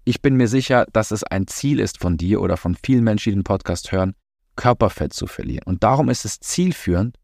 ich 0.03 0.21
bin 0.21 0.35
mir 0.35 0.47
sicher, 0.47 0.85
dass 0.93 1.11
es 1.11 1.25
ein 1.25 1.47
Ziel 1.47 1.81
ist 1.81 1.99
von 1.99 2.15
dir 2.15 2.41
oder 2.41 2.55
von 2.55 2.75
vielen 2.81 3.03
Menschen, 3.03 3.31
die 3.31 3.35
den 3.35 3.43
Podcast 3.43 3.91
hören, 3.91 4.15
Körperfett 4.55 5.11
zu 5.11 5.27
verlieren. 5.27 5.63
Und 5.65 5.83
darum 5.83 6.09
ist 6.09 6.23
es 6.23 6.39
zielführend, 6.39 7.17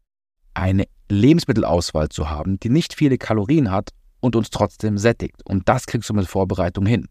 eine 0.52 0.84
Lebensmittelauswahl 1.08 2.10
zu 2.10 2.28
haben, 2.28 2.60
die 2.60 2.68
nicht 2.68 2.92
viele 2.92 3.16
Kalorien 3.16 3.70
hat 3.70 3.90
und 4.24 4.36
uns 4.36 4.50
trotzdem 4.50 4.96
sättigt. 4.96 5.42
Und 5.44 5.68
das 5.68 5.86
kriegst 5.86 6.08
du 6.08 6.14
mit 6.14 6.26
Vorbereitung 6.26 6.86
hin. 6.86 7.06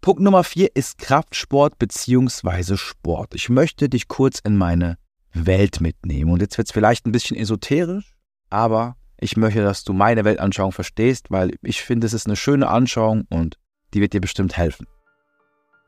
Punkt 0.00 0.22
Nummer 0.22 0.44
vier 0.44 0.70
ist 0.74 0.98
Kraftsport 0.98 1.78
bzw. 1.78 2.76
Sport. 2.76 3.34
Ich 3.34 3.48
möchte 3.48 3.88
dich 3.88 4.08
kurz 4.08 4.40
in 4.40 4.56
meine 4.56 4.96
Welt 5.32 5.80
mitnehmen. 5.80 6.30
Und 6.30 6.40
jetzt 6.40 6.56
wird 6.56 6.68
es 6.68 6.72
vielleicht 6.72 7.06
ein 7.06 7.12
bisschen 7.12 7.36
esoterisch, 7.36 8.14
aber 8.48 8.96
ich 9.18 9.36
möchte, 9.36 9.62
dass 9.62 9.84
du 9.84 9.92
meine 9.92 10.24
Weltanschauung 10.24 10.72
verstehst, 10.72 11.30
weil 11.30 11.56
ich 11.62 11.82
finde, 11.82 12.06
es 12.06 12.14
ist 12.14 12.26
eine 12.26 12.36
schöne 12.36 12.68
Anschauung 12.68 13.24
und 13.28 13.58
die 13.92 14.00
wird 14.00 14.12
dir 14.12 14.20
bestimmt 14.20 14.56
helfen. 14.56 14.86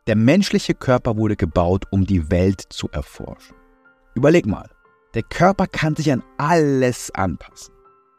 Der 0.07 0.17
menschliche 0.17 0.75
Körper 0.75 1.17
wurde 1.17 1.37
gebaut, 1.37 1.85
um 1.91 2.07
die 2.07 2.31
Welt 2.31 2.63
zu 2.71 2.89
erforschen. 2.91 3.57
Überleg 4.15 4.47
mal, 4.47 4.69
der 5.15 5.23
Körper 5.23 5.67
kann 5.67 5.97
sich 5.97 6.11
an 6.13 6.23
alles 6.39 7.11
anpassen. 7.13 7.78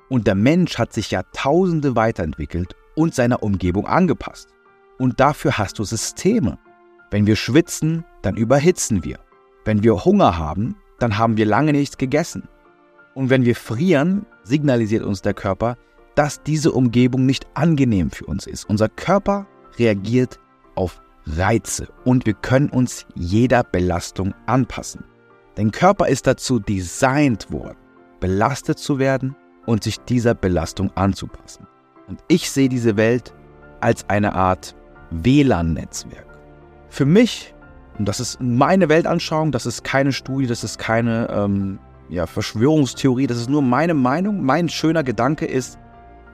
Und 0.09 0.27
der 0.27 0.35
Mensch 0.35 0.77
hat 0.77 0.91
sich 0.91 1.11
Jahrtausende 1.11 1.95
weiterentwickelt 1.95 2.75
und 2.95 3.13
seiner 3.13 3.43
Umgebung 3.43 3.87
angepasst. 3.87 4.49
Und 4.97 5.19
dafür 5.19 5.57
hast 5.57 5.79
du 5.79 5.83
Systeme. 5.83 6.57
Wenn 7.11 7.27
wir 7.27 7.35
schwitzen, 7.35 8.03
dann 8.21 8.35
überhitzen 8.35 9.03
wir. 9.03 9.19
Wenn 9.65 9.83
wir 9.83 10.03
Hunger 10.03 10.37
haben, 10.37 10.75
dann 10.99 11.17
haben 11.17 11.37
wir 11.37 11.45
lange 11.45 11.71
nichts 11.71 11.97
gegessen. 11.97 12.49
Und 13.13 13.29
wenn 13.29 13.45
wir 13.45 13.55
frieren, 13.55 14.25
signalisiert 14.43 15.03
uns 15.03 15.21
der 15.21 15.33
Körper, 15.33 15.77
dass 16.15 16.43
diese 16.43 16.71
Umgebung 16.71 17.25
nicht 17.25 17.47
angenehm 17.53 18.11
für 18.11 18.25
uns 18.25 18.45
ist. 18.45 18.65
Unser 18.65 18.89
Körper 18.89 19.47
reagiert 19.77 20.39
auf 20.75 21.01
Reize 21.25 21.87
und 22.03 22.25
wir 22.25 22.33
können 22.33 22.69
uns 22.69 23.05
jeder 23.15 23.63
Belastung 23.63 24.33
anpassen. 24.45 25.05
Dein 25.55 25.71
Körper 25.71 26.07
ist 26.07 26.27
dazu 26.27 26.59
designt 26.59 27.51
worden, 27.51 27.77
belastet 28.19 28.79
zu 28.79 28.99
werden 28.99 29.35
und 29.69 29.83
sich 29.83 29.99
dieser 29.99 30.33
Belastung 30.33 30.89
anzupassen. 30.95 31.67
Und 32.07 32.23
ich 32.27 32.49
sehe 32.49 32.69
diese 32.69 32.97
Welt 32.97 33.35
als 33.81 34.09
eine 34.09 34.33
Art 34.33 34.75
WLAN-Netzwerk. 35.11 36.25
Für 36.89 37.05
mich, 37.05 37.53
und 37.99 38.07
das 38.07 38.19
ist 38.19 38.41
meine 38.41 38.89
Weltanschauung, 38.89 39.51
das 39.51 39.67
ist 39.67 39.83
keine 39.83 40.11
Studie, 40.11 40.47
das 40.47 40.63
ist 40.63 40.79
keine 40.79 41.29
ähm, 41.29 41.77
ja, 42.09 42.25
Verschwörungstheorie, 42.25 43.27
das 43.27 43.37
ist 43.37 43.49
nur 43.49 43.61
meine 43.61 43.93
Meinung, 43.93 44.43
mein 44.43 44.69
schöner 44.69 45.03
Gedanke 45.03 45.45
ist, 45.45 45.77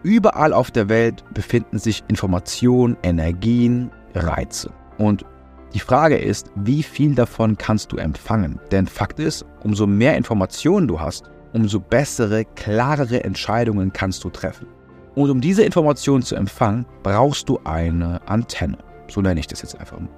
überall 0.01 0.53
auf 0.53 0.71
der 0.71 0.87
Welt 0.87 1.25
befinden 1.33 1.77
sich 1.77 2.05
Informationen, 2.07 2.95
Energien, 3.03 3.91
Reize. 4.13 4.71
Und 4.97 5.25
die 5.73 5.81
Frage 5.81 6.17
ist, 6.17 6.49
wie 6.55 6.83
viel 6.83 7.15
davon 7.15 7.57
kannst 7.57 7.91
du 7.91 7.97
empfangen? 7.97 8.61
Denn 8.71 8.87
Fakt 8.87 9.19
ist, 9.19 9.45
umso 9.61 9.87
mehr 9.87 10.15
Informationen 10.15 10.87
du 10.87 11.01
hast, 11.01 11.29
umso 11.55 11.79
bessere, 11.79 12.43
klarere 12.43 13.23
Entscheidungen 13.23 13.93
kannst 13.93 14.23
du 14.25 14.29
treffen. 14.29 14.67
Und 15.15 15.29
um 15.29 15.39
diese 15.39 15.63
Informationen 15.63 16.21
zu 16.21 16.35
empfangen, 16.35 16.85
brauchst 17.01 17.47
du 17.47 17.59
eine 17.63 18.19
Antenne. 18.27 18.77
So 19.07 19.21
nenne 19.21 19.39
ich 19.39 19.47
das 19.47 19.61
jetzt 19.61 19.79
einfach 19.79 19.97
mal. 19.97 20.09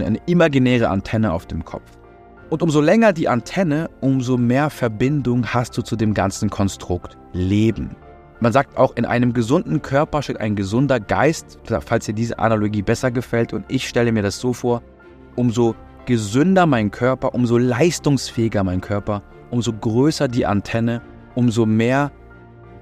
Eine 0.00 0.18
imaginäre 0.24 0.88
Antenne 0.88 1.32
auf 1.34 1.44
dem 1.44 1.62
Kopf. 1.66 1.98
Und 2.48 2.62
umso 2.62 2.80
länger 2.80 3.12
die 3.12 3.28
Antenne, 3.28 3.90
umso 4.00 4.38
mehr 4.38 4.70
Verbindung 4.70 5.46
hast 5.46 5.76
du 5.76 5.82
zu 5.82 5.94
dem 5.94 6.14
ganzen 6.14 6.48
Konstrukt 6.48 7.18
Leben. 7.34 7.94
Man 8.40 8.52
sagt 8.52 8.78
auch, 8.78 8.96
in 8.96 9.04
einem 9.04 9.34
gesunden 9.34 9.82
Körper 9.82 10.22
steht 10.22 10.40
ein 10.40 10.56
gesunder 10.56 11.00
Geist, 11.00 11.58
falls 11.84 12.06
dir 12.06 12.14
diese 12.14 12.38
Analogie 12.38 12.82
besser 12.82 13.10
gefällt. 13.10 13.52
Und 13.52 13.66
ich 13.68 13.86
stelle 13.86 14.10
mir 14.10 14.22
das 14.22 14.38
so 14.38 14.54
vor, 14.54 14.82
umso 15.36 15.74
gesünder 16.06 16.64
mein 16.64 16.90
Körper, 16.90 17.34
umso 17.34 17.58
leistungsfähiger 17.58 18.64
mein 18.64 18.80
Körper, 18.80 19.22
umso 19.52 19.72
größer 19.74 20.28
die 20.28 20.46
Antenne, 20.46 21.02
umso 21.34 21.66
mehr 21.66 22.10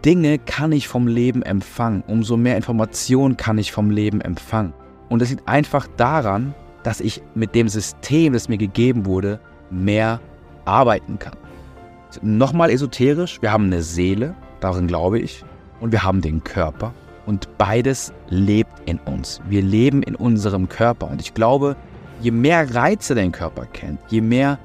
Dinge 0.05 0.39
kann 0.39 0.73
ich 0.73 0.89
vom 0.89 1.09
Leben 1.09 1.43
empfangen, 1.43 2.03
umso 2.07 2.37
mehr 2.37 2.57
Informationen 2.57 3.37
kann 3.37 3.59
ich 3.59 3.73
vom 3.73 3.91
Leben 3.91 4.21
empfangen. 4.21 4.73
Und 5.09 5.21
das 5.21 5.31
liegt 5.31 5.47
einfach 5.49 5.89
daran, 5.97 6.55
dass 6.85 7.00
ich 7.00 7.23
mit 7.35 7.55
dem 7.55 7.69
System, 7.69 8.33
das 8.33 8.49
mir 8.49 8.57
gegeben 8.57 9.05
wurde, 9.05 9.41
mehr 9.71 10.21
arbeiten 10.65 11.19
kann. 11.19 11.35
Nochmal 12.23 12.71
esoterisch, 12.71 13.43
wir 13.43 13.53
haben 13.53 13.65
eine 13.65 13.83
Seele, 13.83 14.35
darin 14.61 14.87
glaube 14.87 15.19
ich, 15.19 15.45
und 15.81 15.91
wir 15.93 16.05
haben 16.05 16.21
den 16.21 16.43
Körper 16.45 16.95
und 17.27 17.49
beides 17.59 18.12
lebt 18.29 18.73
in 18.87 18.99
uns. 19.00 19.41
Wir 19.49 19.62
leben 19.62 20.03
in 20.05 20.15
unserem 20.15 20.69
Körper 20.69 21.11
und 21.11 21.21
ich 21.21 21.35
glaube, 21.35 21.77
je 22.21 22.31
mehr 22.31 22.73
Reize 22.75 23.17
dein 23.17 23.33
Körper 23.33 23.67
kennt, 23.67 23.99
je 24.09 24.21
mehr 24.21 24.59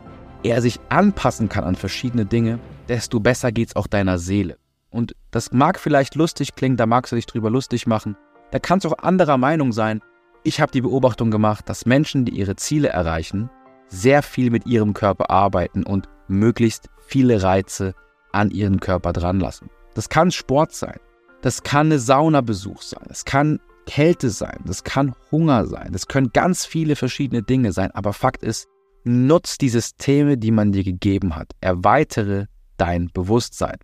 er 0.45 0.61
sich 0.61 0.79
anpassen 0.89 1.49
kann 1.49 1.63
an 1.63 1.75
verschiedene 1.75 2.25
Dinge, 2.25 2.59
desto 2.87 3.19
besser 3.19 3.51
geht 3.51 3.69
es 3.69 3.75
auch 3.75 3.87
deiner 3.87 4.17
Seele. 4.17 4.57
Und 4.91 5.15
das 5.31 5.51
mag 5.51 5.79
vielleicht 5.79 6.15
lustig 6.15 6.55
klingen, 6.55 6.77
da 6.77 6.85
magst 6.85 7.11
du 7.11 7.15
dich 7.15 7.25
drüber 7.25 7.49
lustig 7.49 7.87
machen, 7.87 8.15
da 8.51 8.59
kannst 8.59 8.85
du 8.85 8.89
auch 8.89 8.99
anderer 8.99 9.37
Meinung 9.37 9.73
sein. 9.73 10.01
Ich 10.43 10.61
habe 10.61 10.71
die 10.71 10.81
Beobachtung 10.81 11.31
gemacht, 11.31 11.67
dass 11.67 11.85
Menschen, 11.85 12.25
die 12.25 12.33
ihre 12.37 12.55
Ziele 12.55 12.89
erreichen, 12.89 13.49
sehr 13.87 14.21
viel 14.21 14.51
mit 14.51 14.65
ihrem 14.67 14.93
Körper 14.93 15.29
arbeiten 15.29 15.83
und 15.83 16.07
möglichst 16.27 16.89
viele 17.07 17.43
Reize 17.43 17.93
an 18.31 18.51
ihren 18.51 18.79
Körper 18.79 19.13
dran 19.13 19.39
lassen. 19.39 19.69
Das 19.95 20.09
kann 20.09 20.31
Sport 20.31 20.73
sein. 20.73 20.99
Das 21.41 21.63
kann 21.63 21.87
eine 21.87 21.99
Saunabesuch 21.99 22.81
sein. 22.81 23.05
Es 23.09 23.25
kann 23.25 23.59
Kälte 23.85 24.29
sein. 24.29 24.59
Das 24.65 24.83
kann 24.83 25.15
Hunger 25.31 25.65
sein. 25.67 25.91
Das 25.91 26.07
können 26.07 26.31
ganz 26.33 26.65
viele 26.65 26.95
verschiedene 26.95 27.43
Dinge 27.43 27.71
sein. 27.71 27.91
Aber 27.91 28.13
Fakt 28.13 28.43
ist, 28.43 28.67
nutz 29.05 29.57
die 29.57 29.69
Systeme, 29.69 30.37
die 30.37 30.51
man 30.51 30.71
dir 30.71 30.83
gegeben 30.83 31.35
hat. 31.35 31.51
Erweitere 31.61 32.47
dein 32.77 33.09
Bewusstsein. 33.13 33.77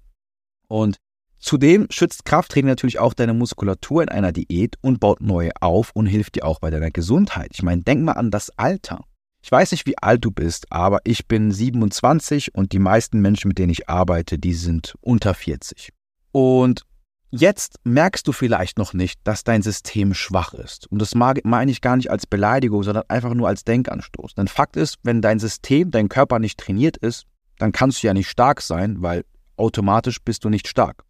Und 0.68 0.98
zudem 1.38 1.88
schützt 1.90 2.26
Krafttraining 2.26 2.70
natürlich 2.70 3.00
auch 3.00 3.14
deine 3.14 3.34
Muskulatur 3.34 4.04
in 4.04 4.10
einer 4.10 4.32
Diät 4.32 4.78
und 4.82 5.00
baut 5.00 5.22
neue 5.22 5.52
auf 5.60 5.92
und 5.94 6.06
hilft 6.06 6.36
dir 6.36 6.46
auch 6.46 6.60
bei 6.60 6.70
deiner 6.70 6.92
Gesundheit. 6.92 7.52
Ich 7.54 7.64
meine, 7.64 7.84
denk 7.84 8.04
mal 8.04 8.14
an 8.14 8.32
das 8.32 8.50
Alter. 8.58 9.04
Ich 9.44 9.52
weiß 9.52 9.72
nicht, 9.72 9.88
wie 9.88 9.98
alt 9.98 10.24
du 10.24 10.32
bist, 10.32 10.72
aber 10.72 11.00
ich 11.04 11.28
bin 11.28 11.52
27 11.52 12.54
und 12.54 12.74
die 12.74 12.80
meisten 12.80 13.22
Menschen, 13.22 13.48
mit 13.48 13.58
denen 13.58 13.72
ich 13.72 13.90
arbeite, 13.90 14.38
die 14.38 14.54
sind 14.54 14.96
unter 15.02 15.34
40. 15.34 15.90
Und 16.32 16.84
jetzt 17.32 17.80
merkst 17.84 18.28
du 18.28 18.32
vielleicht 18.32 18.78
noch 18.78 18.94
nicht, 18.94 19.20
dass 19.24 19.44
dein 19.44 19.62
System 19.62 20.14
schwach 20.14 20.54
ist. 20.54 20.88
Und 20.92 21.02
das 21.02 21.16
meine 21.16 21.72
ich 21.72 21.82
gar 21.82 21.96
nicht 21.96 22.12
als 22.12 22.28
Beleidigung, 22.28 22.84
sondern 22.84 23.06
einfach 23.08 23.34
nur 23.34 23.48
als 23.48 23.64
Denkanstoß. 23.64 24.36
Denn 24.36 24.48
Fakt 24.48 24.76
ist, 24.76 25.00
wenn 25.04 25.22
dein 25.22 25.40
System, 25.40 25.92
dein 25.92 26.10
Körper 26.10 26.40
nicht 26.40 26.60
trainiert 26.60 26.98
ist, 26.98 27.26
dann 27.58 27.72
kannst 27.72 28.04
du 28.04 28.08
ja 28.08 28.14
nicht 28.14 28.30
stark 28.30 28.62
sein, 28.62 29.02
weil 29.02 29.24
automatisch 29.56 30.22
bist 30.22 30.44
du 30.44 30.50
nicht 30.50 30.68
stark. 30.68 31.04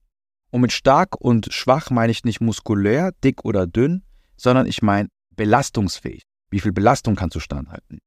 Und 0.52 0.62
mit 0.62 0.72
stark 0.72 1.20
und 1.20 1.52
schwach 1.52 1.90
meine 1.90 2.12
ich 2.12 2.24
nicht 2.24 2.42
muskulär, 2.42 3.12
dick 3.24 3.46
oder 3.46 3.68
dünn, 3.68 4.04
sondern 4.36 4.68
ich 4.68 4.82
meine 4.82 5.10
belastungsfähig. 5.36 6.24
Wie 6.50 6.60
viel 6.60 6.74
Belastung 6.74 7.16
kannst 7.16 7.36
du 7.36 7.40
standhalten? 7.40 8.00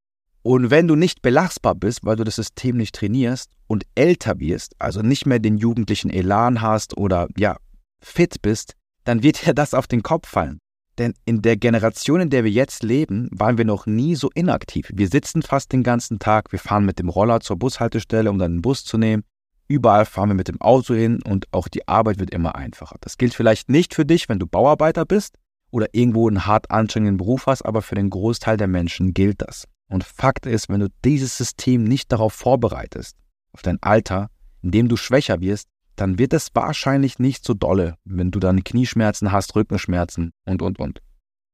Und 0.43 0.71
wenn 0.71 0.87
du 0.87 0.95
nicht 0.95 1.23
belastbar 1.23 1.75
bist, 1.75 2.05
weil 2.05 2.17
du 2.17 2.25
das 2.25 2.37
System 2.37 2.77
nicht 2.77 2.95
trainierst 2.95 3.51
und 3.67 3.87
älter 3.95 4.39
wirst, 4.41 4.75
also 4.79 5.01
nicht 5.01 5.25
mehr 5.25 5.39
den 5.39 5.57
jugendlichen 5.57 6.11
Elan 6.11 6.61
hast 6.61 6.99
oder 6.99 7.29
ja, 7.39 7.57
fit 8.05 8.43
bist, 8.43 8.75
dann 9.05 9.23
wird 9.23 9.47
dir 9.47 9.55
das 9.55 9.75
auf 9.75 9.87
den 9.87 10.03
Kopf 10.03 10.29
fallen. 10.29 10.59
Denn 10.99 11.15
in 11.25 11.43
der 11.43 11.57
Generation, 11.57 12.21
in 12.21 12.31
der 12.31 12.45
wir 12.45 12.51
jetzt 12.51 12.85
leben, 12.85 13.29
waren 13.33 13.59
wir 13.59 13.65
noch 13.65 13.87
nie 13.87 14.15
so 14.15 14.31
inaktiv. 14.35 14.91
Wir 14.95 15.09
sitzen 15.09 15.43
fast 15.43 15.73
den 15.73 15.83
ganzen 15.83 16.21
Tag, 16.21 16.53
wir 16.53 16.61
fahren 16.61 16.85
mit 16.85 17.01
dem 17.01 17.09
Roller 17.09 17.41
zur 17.41 17.57
Bushaltestelle, 17.57 18.31
um 18.31 18.39
dann 18.39 18.53
einen 18.53 18.63
Bus 18.63 18.85
zu 18.85 18.97
nehmen. 18.97 19.25
Überall 19.67 20.05
fahren 20.05 20.29
wir 20.29 20.35
mit 20.35 20.49
dem 20.49 20.61
Auto 20.61 20.95
hin 20.95 21.21
und 21.23 21.47
auch 21.53 21.69
die 21.69 21.89
Arbeit 21.89 22.21
wird 22.21 22.31
immer 22.31 22.55
einfacher. 22.55 22.97
Das 23.01 23.19
gilt 23.19 23.35
vielleicht 23.35 23.69
nicht 23.69 23.95
für 23.95 24.05
dich, 24.05 24.29
wenn 24.29 24.39
du 24.39 24.47
Bauarbeiter 24.47 25.05
bist 25.05 25.37
oder 25.71 25.89
irgendwo 25.93 26.29
einen 26.29 26.47
hart 26.47 26.71
anstrengenden 26.71 27.17
Beruf 27.17 27.47
hast, 27.47 27.63
aber 27.63 27.83
für 27.83 27.95
den 27.97 28.11
Großteil 28.11 28.57
der 28.57 28.69
Menschen 28.69 29.15
gilt 29.15 29.43
das. 29.43 29.67
Und 29.89 30.05
Fakt 30.05 30.47
ist, 30.47 30.69
wenn 30.69 30.81
du 30.81 30.89
dieses 31.05 31.37
System 31.37 31.85
nicht 31.85 32.13
darauf 32.13 32.35
vorbereitest, 32.35 33.17
auf 33.53 33.63
dein 33.63 33.83
Alter, 33.83 34.31
in 34.63 34.71
dem 34.71 34.89
du 34.89 34.97
schwächer 34.97 35.41
wirst, 35.41 35.69
dann 35.97 36.19
wird 36.19 36.33
es 36.33 36.49
wahrscheinlich 36.55 37.19
nicht 37.19 37.45
so 37.45 37.55
dolle, 37.55 37.97
wenn 38.05 38.31
du 38.31 38.39
dann 38.41 38.65
Knieschmerzen 38.65 39.33
hast, 39.33 39.55
Rückenschmerzen 39.55 40.33
und, 40.45 40.63
und, 40.63 40.79
und. 40.79 41.01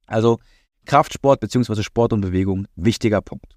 Also 0.07 0.39
Kraftsport 0.87 1.41
bzw. 1.41 1.83
Sport 1.83 2.13
und 2.13 2.21
Bewegung, 2.21 2.67
wichtiger 2.77 3.21
Punkt. 3.21 3.57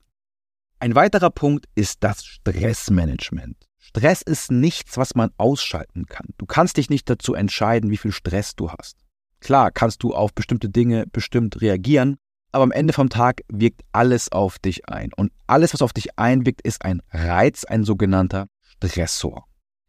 Ein 0.79 0.95
weiterer 0.95 1.29
Punkt 1.29 1.65
ist 1.75 2.03
das 2.03 2.25
Stressmanagement. 2.25 3.55
Stress 3.77 4.21
ist 4.21 4.51
nichts, 4.51 4.97
was 4.97 5.15
man 5.15 5.31
ausschalten 5.37 6.05
kann. 6.05 6.27
Du 6.37 6.45
kannst 6.45 6.77
dich 6.77 6.89
nicht 6.89 7.09
dazu 7.09 7.33
entscheiden, 7.33 7.89
wie 7.89 7.97
viel 7.97 8.11
Stress 8.11 8.55
du 8.55 8.69
hast. 8.69 8.97
Klar 9.39 9.71
kannst 9.71 10.03
du 10.03 10.13
auf 10.13 10.33
bestimmte 10.33 10.69
Dinge 10.69 11.05
bestimmt 11.07 11.61
reagieren, 11.61 12.17
aber 12.51 12.63
am 12.63 12.71
Ende 12.71 12.93
vom 12.93 13.09
Tag 13.09 13.41
wirkt 13.49 13.81
alles 13.91 14.31
auf 14.31 14.59
dich 14.59 14.87
ein. 14.87 15.11
Und 15.15 15.31
alles, 15.47 15.73
was 15.73 15.81
auf 15.81 15.91
dich 15.91 16.17
einwirkt, 16.17 16.61
ist 16.61 16.85
ein 16.85 17.01
Reiz, 17.11 17.63
ein 17.65 17.83
sogenannter 17.83 18.47
Stressor. 18.61 19.45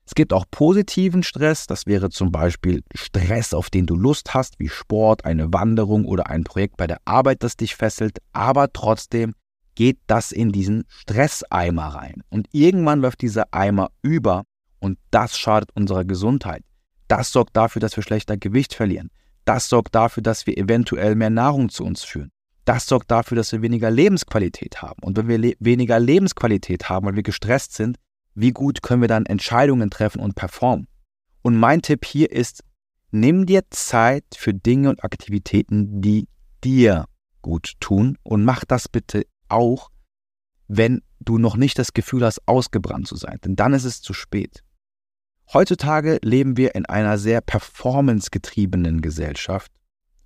Es 0.06 0.14
gibt 0.14 0.32
auch 0.32 0.44
positiven 0.50 1.22
Stress, 1.22 1.66
das 1.66 1.86
wäre 1.86 2.10
zum 2.10 2.30
Beispiel 2.30 2.82
Stress, 2.94 3.54
auf 3.54 3.70
den 3.70 3.86
du 3.86 3.96
Lust 3.96 4.34
hast, 4.34 4.58
wie 4.58 4.68
Sport, 4.68 5.24
eine 5.24 5.52
Wanderung 5.52 6.04
oder 6.04 6.28
ein 6.28 6.44
Projekt 6.44 6.76
bei 6.76 6.86
der 6.86 6.98
Arbeit, 7.04 7.42
das 7.42 7.56
dich 7.56 7.74
fesselt, 7.74 8.18
aber 8.32 8.72
trotzdem 8.72 9.34
geht 9.74 9.98
das 10.06 10.30
in 10.30 10.52
diesen 10.52 10.84
Stresseimer 10.88 11.86
rein. 11.86 12.22
Und 12.28 12.48
irgendwann 12.52 13.00
läuft 13.00 13.22
dieser 13.22 13.52
Eimer 13.52 13.90
über 14.02 14.44
und 14.78 14.98
das 15.10 15.38
schadet 15.38 15.70
unserer 15.74 16.04
Gesundheit. 16.04 16.62
Das 17.08 17.32
sorgt 17.32 17.56
dafür, 17.56 17.80
dass 17.80 17.96
wir 17.96 18.02
schlechter 18.02 18.36
Gewicht 18.36 18.74
verlieren. 18.74 19.10
Das 19.44 19.68
sorgt 19.68 19.94
dafür, 19.94 20.22
dass 20.22 20.46
wir 20.46 20.56
eventuell 20.56 21.14
mehr 21.16 21.30
Nahrung 21.30 21.68
zu 21.68 21.84
uns 21.84 22.02
führen. 22.04 22.30
Das 22.64 22.86
sorgt 22.86 23.10
dafür, 23.10 23.36
dass 23.36 23.52
wir 23.52 23.60
weniger 23.60 23.90
Lebensqualität 23.90 24.80
haben. 24.80 25.02
Und 25.02 25.18
wenn 25.18 25.28
wir 25.28 25.38
le 25.38 25.54
weniger 25.60 26.00
Lebensqualität 26.00 26.88
haben, 26.88 27.06
weil 27.06 27.16
wir 27.16 27.22
gestresst 27.22 27.74
sind, 27.74 27.98
wie 28.34 28.52
gut 28.52 28.82
können 28.82 29.02
wir 29.02 29.08
dann 29.08 29.26
Entscheidungen 29.26 29.90
treffen 29.90 30.20
und 30.20 30.34
performen? 30.34 30.88
Und 31.42 31.56
mein 31.56 31.82
Tipp 31.82 32.04
hier 32.04 32.30
ist, 32.30 32.62
nimm 33.10 33.46
dir 33.46 33.62
Zeit 33.70 34.24
für 34.36 34.54
Dinge 34.54 34.90
und 34.90 35.04
Aktivitäten, 35.04 36.00
die 36.00 36.26
dir 36.62 37.06
gut 37.42 37.74
tun 37.80 38.18
und 38.22 38.44
mach 38.44 38.64
das 38.64 38.88
bitte 38.88 39.26
auch, 39.48 39.90
wenn 40.66 41.02
du 41.20 41.38
noch 41.38 41.56
nicht 41.56 41.78
das 41.78 41.92
Gefühl 41.92 42.24
hast, 42.24 42.40
ausgebrannt 42.46 43.06
zu 43.06 43.16
sein. 43.16 43.38
Denn 43.44 43.56
dann 43.56 43.74
ist 43.74 43.84
es 43.84 44.00
zu 44.00 44.14
spät. 44.14 44.64
Heutzutage 45.52 46.18
leben 46.22 46.56
wir 46.56 46.74
in 46.74 46.86
einer 46.86 47.18
sehr 47.18 47.40
performancegetriebenen 47.40 49.02
Gesellschaft. 49.02 49.70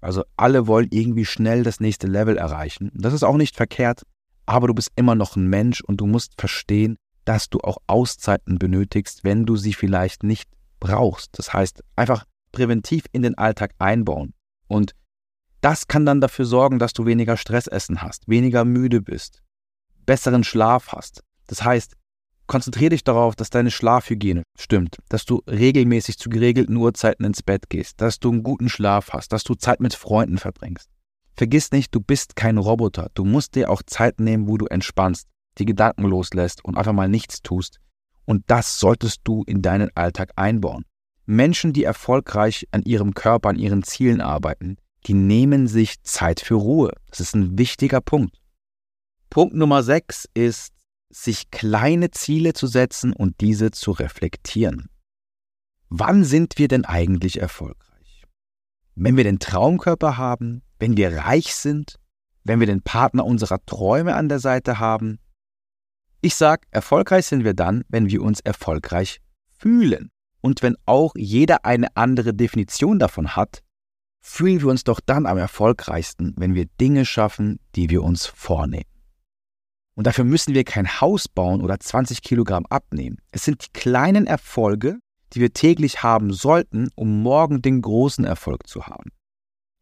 Also 0.00 0.22
alle 0.36 0.68
wollen 0.68 0.88
irgendwie 0.90 1.24
schnell 1.24 1.64
das 1.64 1.80
nächste 1.80 2.06
Level 2.06 2.36
erreichen. 2.36 2.92
Das 2.94 3.12
ist 3.12 3.24
auch 3.24 3.36
nicht 3.36 3.56
verkehrt, 3.56 4.04
aber 4.46 4.68
du 4.68 4.74
bist 4.74 4.92
immer 4.94 5.16
noch 5.16 5.34
ein 5.34 5.48
Mensch 5.48 5.80
und 5.80 6.00
du 6.00 6.06
musst 6.06 6.40
verstehen, 6.40 6.96
dass 7.28 7.50
du 7.50 7.60
auch 7.60 7.76
Auszeiten 7.86 8.58
benötigst, 8.58 9.22
wenn 9.22 9.44
du 9.44 9.56
sie 9.56 9.74
vielleicht 9.74 10.22
nicht 10.22 10.48
brauchst. 10.80 11.38
Das 11.38 11.52
heißt, 11.52 11.84
einfach 11.94 12.24
präventiv 12.52 13.04
in 13.12 13.20
den 13.20 13.36
Alltag 13.36 13.74
einbauen. 13.78 14.32
Und 14.66 14.94
das 15.60 15.88
kann 15.88 16.06
dann 16.06 16.22
dafür 16.22 16.46
sorgen, 16.46 16.78
dass 16.78 16.94
du 16.94 17.04
weniger 17.04 17.36
Stressessen 17.36 18.00
hast, 18.00 18.28
weniger 18.28 18.64
müde 18.64 19.02
bist, 19.02 19.42
besseren 20.06 20.42
Schlaf 20.42 20.92
hast. 20.92 21.22
Das 21.48 21.62
heißt, 21.62 21.96
konzentriere 22.46 22.90
dich 22.90 23.04
darauf, 23.04 23.36
dass 23.36 23.50
deine 23.50 23.70
Schlafhygiene 23.70 24.42
stimmt, 24.58 24.96
dass 25.10 25.26
du 25.26 25.42
regelmäßig 25.46 26.18
zu 26.18 26.30
geregelten 26.30 26.76
Uhrzeiten 26.76 27.26
ins 27.26 27.42
Bett 27.42 27.68
gehst, 27.68 28.00
dass 28.00 28.20
du 28.20 28.32
einen 28.32 28.42
guten 28.42 28.70
Schlaf 28.70 29.10
hast, 29.12 29.34
dass 29.34 29.44
du 29.44 29.54
Zeit 29.54 29.80
mit 29.80 29.92
Freunden 29.92 30.38
verbringst. 30.38 30.88
Vergiss 31.36 31.72
nicht, 31.72 31.94
du 31.94 32.00
bist 32.00 32.36
kein 32.36 32.56
Roboter. 32.56 33.10
Du 33.12 33.26
musst 33.26 33.54
dir 33.54 33.68
auch 33.68 33.82
Zeit 33.84 34.18
nehmen, 34.18 34.48
wo 34.48 34.56
du 34.56 34.64
entspannst, 34.64 35.28
die 35.58 35.64
Gedanken 35.64 36.04
loslässt 36.04 36.64
und 36.64 36.76
einfach 36.76 36.92
mal 36.92 37.08
nichts 37.08 37.42
tust. 37.42 37.80
Und 38.24 38.44
das 38.48 38.78
solltest 38.78 39.20
du 39.24 39.42
in 39.44 39.62
deinen 39.62 39.90
Alltag 39.96 40.32
einbauen. 40.36 40.84
Menschen, 41.26 41.72
die 41.72 41.84
erfolgreich 41.84 42.66
an 42.70 42.82
ihrem 42.82 43.14
Körper, 43.14 43.50
an 43.50 43.58
ihren 43.58 43.82
Zielen 43.82 44.20
arbeiten, 44.20 44.76
die 45.06 45.14
nehmen 45.14 45.66
sich 45.66 46.02
Zeit 46.02 46.40
für 46.40 46.54
Ruhe. 46.54 46.92
Das 47.10 47.20
ist 47.20 47.34
ein 47.34 47.58
wichtiger 47.58 48.00
Punkt. 48.00 48.36
Punkt 49.30 49.54
Nummer 49.54 49.82
6 49.82 50.28
ist 50.34 50.72
sich 51.10 51.50
kleine 51.50 52.10
Ziele 52.10 52.52
zu 52.52 52.66
setzen 52.66 53.12
und 53.12 53.40
diese 53.40 53.70
zu 53.70 53.92
reflektieren. 53.92 54.88
Wann 55.88 56.24
sind 56.24 56.58
wir 56.58 56.68
denn 56.68 56.84
eigentlich 56.84 57.40
erfolgreich? 57.40 58.24
Wenn 58.94 59.16
wir 59.16 59.24
den 59.24 59.38
Traumkörper 59.38 60.16
haben, 60.16 60.62
wenn 60.78 60.96
wir 60.96 61.16
reich 61.16 61.54
sind, 61.54 61.98
wenn 62.44 62.60
wir 62.60 62.66
den 62.66 62.82
Partner 62.82 63.24
unserer 63.24 63.64
Träume 63.64 64.14
an 64.14 64.28
der 64.28 64.40
Seite 64.40 64.78
haben. 64.78 65.18
Ich 66.20 66.34
sag, 66.34 66.66
erfolgreich 66.72 67.26
sind 67.26 67.44
wir 67.44 67.54
dann, 67.54 67.84
wenn 67.88 68.08
wir 68.08 68.22
uns 68.22 68.40
erfolgreich 68.40 69.20
fühlen. 69.58 70.10
Und 70.40 70.62
wenn 70.62 70.76
auch 70.84 71.14
jeder 71.16 71.64
eine 71.64 71.96
andere 71.96 72.34
Definition 72.34 72.98
davon 72.98 73.36
hat, 73.36 73.62
fühlen 74.20 74.60
wir 74.60 74.68
uns 74.68 74.84
doch 74.84 75.00
dann 75.00 75.26
am 75.26 75.38
erfolgreichsten, 75.38 76.34
wenn 76.36 76.54
wir 76.54 76.66
Dinge 76.80 77.04
schaffen, 77.04 77.60
die 77.76 77.88
wir 77.88 78.02
uns 78.02 78.26
vornehmen. 78.26 78.84
Und 79.94 80.06
dafür 80.06 80.24
müssen 80.24 80.54
wir 80.54 80.64
kein 80.64 81.00
Haus 81.00 81.28
bauen 81.28 81.60
oder 81.60 81.78
20 81.78 82.22
Kilogramm 82.22 82.66
abnehmen. 82.66 83.18
Es 83.32 83.44
sind 83.44 83.64
die 83.64 83.72
kleinen 83.72 84.26
Erfolge, 84.26 84.98
die 85.32 85.40
wir 85.40 85.52
täglich 85.52 86.02
haben 86.02 86.32
sollten, 86.32 86.88
um 86.94 87.22
morgen 87.22 87.62
den 87.62 87.82
großen 87.82 88.24
Erfolg 88.24 88.66
zu 88.66 88.86
haben. 88.86 89.10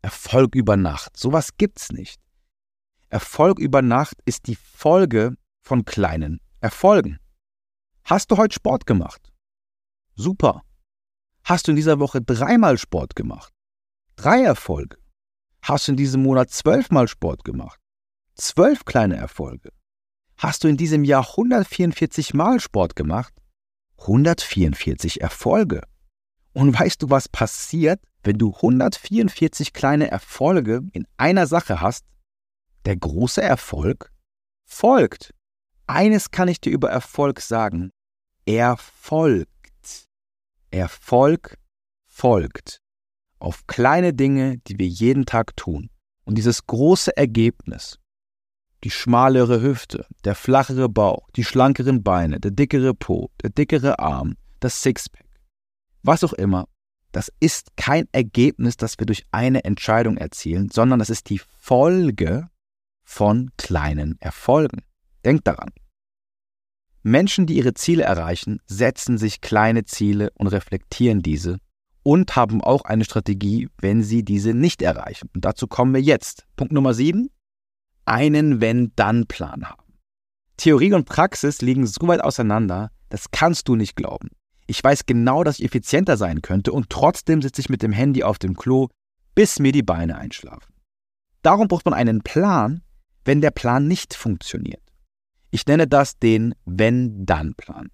Erfolg 0.03 0.55
über 0.55 0.77
Nacht, 0.77 1.17
sowas 1.17 1.57
gibt's 1.57 1.93
nicht. 1.93 2.21
Erfolg 3.09 3.59
über 3.59 3.83
Nacht 3.83 4.17
ist 4.25 4.47
die 4.47 4.57
Folge 4.57 5.37
von 5.67 5.85
kleinen 5.85 6.41
Erfolgen. 6.61 7.19
Hast 8.05 8.31
du 8.31 8.37
heute 8.37 8.55
Sport 8.55 8.87
gemacht? 8.87 9.33
Super. 10.15 10.63
Hast 11.43 11.67
du 11.67 11.73
in 11.73 11.77
dieser 11.77 11.99
Woche 11.99 12.23
dreimal 12.23 12.79
Sport 12.79 13.17
gemacht? 13.17 13.53
Drei 14.15 14.43
Erfolge. 14.43 14.97
Hast 15.63 15.89
du 15.89 15.93
in 15.93 15.97
diesem 15.97 16.23
Monat 16.23 16.51
zwölfmal 16.51 17.09
Sport 17.09 17.43
gemacht? 17.43 17.81
Zwölf 18.37 18.85
kleine 18.85 19.17
Erfolge. 19.17 19.73
Hast 20.37 20.63
du 20.63 20.69
in 20.69 20.77
diesem 20.77 21.03
Jahr 21.03 21.31
144 21.31 22.33
Mal 22.33 22.61
Sport 22.61 22.95
gemacht? 22.95 23.35
144 23.99 25.21
Erfolge. 25.21 25.83
Und 26.53 26.79
weißt 26.79 27.03
du, 27.03 27.11
was 27.11 27.29
passiert, 27.29 28.01
wenn 28.23 28.39
du 28.39 28.55
144 28.55 29.73
kleine 29.73 30.13
Erfolge 30.13 30.83
in 30.93 31.09
einer 31.17 31.49
Sache 31.49 31.81
hast? 31.81 32.07
Der 32.85 32.95
große 32.95 33.43
Erfolg 33.43 34.13
folgt. 34.65 35.35
Eines 35.87 36.31
kann 36.31 36.49
ich 36.49 36.61
dir 36.61 36.73
über 36.73 36.91
Erfolg 36.91 37.41
sagen. 37.41 37.91
Er 38.45 38.77
folgt. 38.77 39.51
Erfolg 40.71 41.59
folgt 42.07 42.81
auf 43.39 43.67
kleine 43.67 44.13
Dinge, 44.13 44.59
die 44.67 44.79
wir 44.79 44.89
jeden 44.89 45.27
Tag 45.27 45.57
tun. 45.57 45.91
Und 46.25 46.37
dieses 46.37 46.67
große 46.67 47.17
Ergebnis, 47.17 47.99
die 48.83 48.91
schmalere 48.91 49.63
Hüfte, 49.63 50.07
der 50.25 50.35
flachere 50.35 50.89
Bauch, 50.89 51.31
die 51.37 51.45
schlankeren 51.45 52.03
Beine, 52.03 52.41
der 52.41 52.51
dickere 52.51 52.95
Po, 52.95 53.31
der 53.43 53.51
dickere 53.51 53.99
Arm, 53.99 54.37
das 54.61 54.83
Sixpack. 54.83 55.27
Was 56.03 56.25
auch 56.25 56.33
immer, 56.33 56.69
das 57.13 57.33
ist 57.41 57.77
kein 57.77 58.09
Ergebnis, 58.13 58.77
das 58.77 58.99
wir 58.99 59.07
durch 59.07 59.25
eine 59.31 59.65
Entscheidung 59.65 60.17
erzielen, 60.17 60.71
sondern 60.71 60.99
das 60.99 61.11
ist 61.11 61.31
die 61.31 61.39
Folge 61.39 62.49
von 63.05 63.51
kleinen 63.57 64.21
Erfolgen. 64.21 64.83
Denkt 65.27 65.47
daran. 65.47 65.71
Menschen, 67.03 67.47
die 67.47 67.57
ihre 67.57 67.75
Ziele 67.75 68.05
erreichen, 68.05 68.61
setzen 68.67 69.19
sich 69.19 69.43
kleine 69.43 69.85
Ziele 69.85 70.31
und 70.39 70.47
reflektieren 70.47 71.21
diese 71.21 71.59
und 72.03 72.37
haben 72.37 72.63
auch 72.63 72.85
eine 72.85 73.05
Strategie, 73.05 73.69
wenn 73.79 74.03
sie 74.03 74.25
diese 74.25 74.55
nicht 74.55 74.81
erreichen. 74.81 75.29
Und 75.35 75.45
dazu 75.45 75.67
kommen 75.67 75.93
wir 75.93 76.01
jetzt. 76.01 76.47
Punkt 76.57 76.73
Nummer 76.73 76.95
7 76.95 77.29
einen 78.07 78.61
Wenn-Dann-Plan 78.61 79.69
haben. 79.69 79.83
Theorie 80.57 80.93
und 80.93 81.05
Praxis 81.05 81.61
liegen 81.61 81.87
so 81.87 82.07
weit 82.07 82.23
auseinander, 82.23 82.91
das 83.11 83.31
kannst 83.31 83.69
du 83.69 83.77
nicht 83.77 83.97
glauben. 83.97 84.31
Ich 84.67 84.83
weiß 84.83 85.07
genau, 85.07 85.45
dass 85.45 85.59
ich 85.59 85.65
effizienter 85.67 86.17
sein 86.17 86.41
könnte 86.41 86.73
und 86.73 86.89
trotzdem 86.89 87.43
sitze 87.43 87.61
ich 87.61 87.69
mit 87.69 87.83
dem 87.83 87.93
Handy 87.93 88.23
auf 88.23 88.39
dem 88.39 88.57
Klo, 88.57 88.89
bis 89.35 89.59
mir 89.59 89.73
die 89.73 89.83
Beine 89.83 90.17
einschlafen. 90.17 90.73
Darum 91.43 91.69
braucht 91.69 91.85
man 91.85 91.95
einen 91.95 92.23
Plan, 92.23 92.83
wenn 93.25 93.41
der 93.41 93.51
Plan 93.51 93.87
nicht 93.87 94.15
funktioniert. 94.15 94.86
Ich 95.57 95.65
nenne 95.65 95.87
das 95.87 96.19
den 96.19 96.55
Wenn-Dann-Plan. 96.67 97.89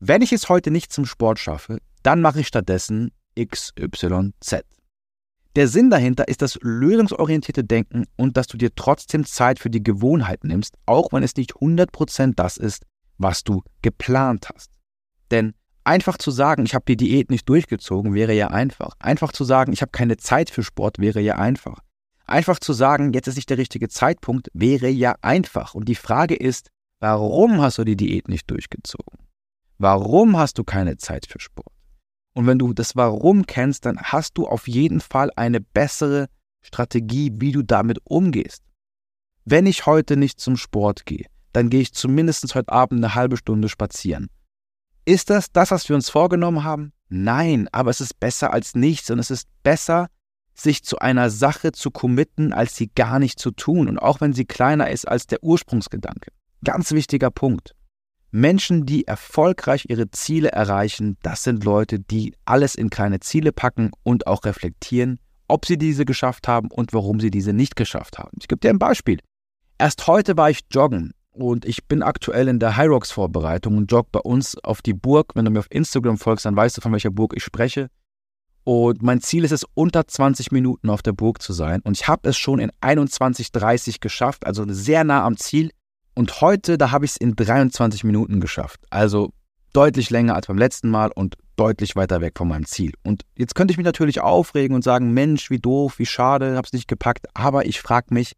Wenn 0.00 0.22
ich 0.22 0.32
es 0.32 0.48
heute 0.48 0.72
nicht 0.72 0.92
zum 0.92 1.06
Sport 1.06 1.38
schaffe, 1.38 1.78
dann 2.02 2.20
mache 2.20 2.40
ich 2.40 2.48
stattdessen 2.48 3.12
XYZ. 3.38 4.64
Der 5.54 5.68
Sinn 5.68 5.88
dahinter 5.88 6.26
ist 6.26 6.42
das 6.42 6.58
lösungsorientierte 6.62 7.62
Denken 7.62 8.06
und 8.16 8.36
dass 8.36 8.48
du 8.48 8.56
dir 8.56 8.74
trotzdem 8.74 9.24
Zeit 9.24 9.60
für 9.60 9.70
die 9.70 9.84
Gewohnheit 9.84 10.42
nimmst, 10.42 10.74
auch 10.84 11.12
wenn 11.12 11.22
es 11.22 11.36
nicht 11.36 11.54
100% 11.54 12.32
das 12.34 12.56
ist, 12.56 12.84
was 13.18 13.44
du 13.44 13.62
geplant 13.80 14.48
hast. 14.52 14.72
Denn 15.30 15.54
einfach 15.84 16.18
zu 16.18 16.32
sagen, 16.32 16.66
ich 16.66 16.74
habe 16.74 16.86
die 16.88 16.96
Diät 16.96 17.30
nicht 17.30 17.48
durchgezogen, 17.48 18.14
wäre 18.14 18.34
ja 18.34 18.48
einfach. 18.48 18.94
Einfach 18.98 19.30
zu 19.30 19.44
sagen, 19.44 19.72
ich 19.72 19.80
habe 19.80 19.92
keine 19.92 20.16
Zeit 20.16 20.50
für 20.50 20.64
Sport, 20.64 20.98
wäre 20.98 21.20
ja 21.20 21.36
einfach. 21.36 21.78
Einfach 22.26 22.58
zu 22.58 22.72
sagen, 22.72 23.12
jetzt 23.12 23.28
ist 23.28 23.36
nicht 23.36 23.50
der 23.50 23.58
richtige 23.58 23.88
Zeitpunkt, 23.88 24.48
wäre 24.54 24.88
ja 24.88 25.14
einfach. 25.20 25.74
Und 25.74 25.86
die 25.86 25.94
Frage 25.94 26.34
ist, 26.34 26.70
warum 27.00 27.60
hast 27.60 27.78
du 27.78 27.84
die 27.84 27.96
Diät 27.96 28.28
nicht 28.28 28.50
durchgezogen? 28.50 29.18
Warum 29.78 30.36
hast 30.36 30.58
du 30.58 30.64
keine 30.64 30.96
Zeit 30.96 31.26
für 31.26 31.40
Sport? 31.40 31.72
Und 32.34 32.46
wenn 32.46 32.58
du 32.58 32.72
das 32.72 32.96
Warum 32.96 33.46
kennst, 33.46 33.86
dann 33.86 33.98
hast 33.98 34.38
du 34.38 34.46
auf 34.46 34.66
jeden 34.66 35.00
Fall 35.00 35.30
eine 35.36 35.60
bessere 35.60 36.28
Strategie, 36.62 37.30
wie 37.34 37.52
du 37.52 37.62
damit 37.62 37.98
umgehst. 38.04 38.62
Wenn 39.44 39.66
ich 39.66 39.86
heute 39.86 40.16
nicht 40.16 40.40
zum 40.40 40.56
Sport 40.56 41.04
gehe, 41.04 41.26
dann 41.52 41.68
gehe 41.70 41.82
ich 41.82 41.92
zumindest 41.92 42.54
heute 42.54 42.72
Abend 42.72 43.04
eine 43.04 43.14
halbe 43.14 43.36
Stunde 43.36 43.68
spazieren. 43.68 44.28
Ist 45.04 45.28
das 45.28 45.52
das, 45.52 45.70
was 45.70 45.88
wir 45.88 45.94
uns 45.94 46.08
vorgenommen 46.08 46.64
haben? 46.64 46.92
Nein, 47.08 47.68
aber 47.70 47.90
es 47.90 48.00
ist 48.00 48.18
besser 48.18 48.52
als 48.52 48.74
nichts 48.74 49.10
und 49.10 49.18
es 49.18 49.30
ist 49.30 49.46
besser, 49.62 50.08
sich 50.54 50.84
zu 50.84 50.98
einer 50.98 51.30
Sache 51.30 51.72
zu 51.72 51.90
committen, 51.90 52.52
als 52.52 52.76
sie 52.76 52.88
gar 52.88 53.18
nicht 53.18 53.38
zu 53.38 53.50
tun 53.50 53.88
und 53.88 53.98
auch 53.98 54.20
wenn 54.20 54.32
sie 54.32 54.44
kleiner 54.44 54.90
ist 54.90 55.06
als 55.06 55.26
der 55.26 55.42
Ursprungsgedanke. 55.42 56.30
Ganz 56.62 56.92
wichtiger 56.92 57.30
Punkt. 57.30 57.74
Menschen, 58.30 58.84
die 58.84 59.06
erfolgreich 59.06 59.86
ihre 59.88 60.10
Ziele 60.10 60.50
erreichen, 60.50 61.16
das 61.22 61.44
sind 61.44 61.64
Leute, 61.64 62.00
die 62.00 62.34
alles 62.44 62.74
in 62.74 62.90
kleine 62.90 63.20
Ziele 63.20 63.52
packen 63.52 63.90
und 64.02 64.26
auch 64.26 64.44
reflektieren, 64.44 65.20
ob 65.46 65.66
sie 65.66 65.78
diese 65.78 66.04
geschafft 66.04 66.48
haben 66.48 66.68
und 66.70 66.92
warum 66.92 67.20
sie 67.20 67.30
diese 67.30 67.52
nicht 67.52 67.76
geschafft 67.76 68.18
haben. 68.18 68.36
Ich 68.40 68.48
gebe 68.48 68.58
dir 68.58 68.70
ein 68.70 68.78
Beispiel. 68.78 69.20
Erst 69.78 70.06
heute 70.06 70.36
war 70.36 70.50
ich 70.50 70.60
joggen 70.70 71.12
und 71.30 71.64
ich 71.64 71.86
bin 71.86 72.02
aktuell 72.02 72.48
in 72.48 72.58
der 72.58 72.76
High 72.76 72.88
Rocks 72.88 73.12
Vorbereitung 73.12 73.76
und 73.76 73.92
jogge 73.92 74.08
bei 74.10 74.20
uns 74.20 74.56
auf 74.64 74.82
die 74.82 74.94
Burg. 74.94 75.34
Wenn 75.34 75.44
du 75.44 75.50
mir 75.50 75.60
auf 75.60 75.70
Instagram 75.70 76.18
folgst, 76.18 76.44
dann 76.44 76.56
weißt 76.56 76.76
du, 76.76 76.80
von 76.80 76.92
welcher 76.92 77.10
Burg 77.10 77.34
ich 77.36 77.44
spreche. 77.44 77.88
Und 78.64 79.02
mein 79.02 79.20
Ziel 79.20 79.44
ist 79.44 79.52
es, 79.52 79.64
unter 79.74 80.06
20 80.08 80.50
Minuten 80.50 80.88
auf 80.88 81.02
der 81.02 81.12
Burg 81.12 81.42
zu 81.42 81.52
sein. 81.52 81.80
Und 81.82 81.98
ich 81.98 82.08
habe 82.08 82.30
es 82.30 82.36
schon 82.36 82.58
in 82.58 82.70
21,30 82.80 84.00
geschafft, 84.00 84.46
also 84.46 84.64
sehr 84.68 85.04
nah 85.04 85.24
am 85.24 85.36
Ziel. 85.36 85.70
Und 86.14 86.40
heute, 86.40 86.78
da 86.78 86.90
habe 86.90 87.04
ich 87.04 87.12
es 87.12 87.16
in 87.18 87.36
23 87.36 88.04
Minuten 88.04 88.40
geschafft. 88.40 88.80
Also 88.88 89.32
deutlich 89.74 90.08
länger 90.08 90.34
als 90.34 90.46
beim 90.46 90.56
letzten 90.56 90.88
Mal 90.88 91.10
und 91.14 91.36
deutlich 91.56 91.94
weiter 91.94 92.20
weg 92.20 92.38
von 92.38 92.48
meinem 92.48 92.64
Ziel. 92.64 92.92
Und 93.02 93.22
jetzt 93.36 93.54
könnte 93.54 93.72
ich 93.72 93.76
mich 93.76 93.84
natürlich 93.84 94.20
aufregen 94.20 94.74
und 94.74 94.82
sagen, 94.82 95.12
Mensch, 95.12 95.50
wie 95.50 95.58
doof, 95.58 95.98
wie 95.98 96.06
schade, 96.06 96.56
habe 96.56 96.66
es 96.66 96.72
nicht 96.72 96.88
gepackt. 96.88 97.26
Aber 97.34 97.66
ich 97.66 97.80
frage 97.80 98.14
mich, 98.14 98.32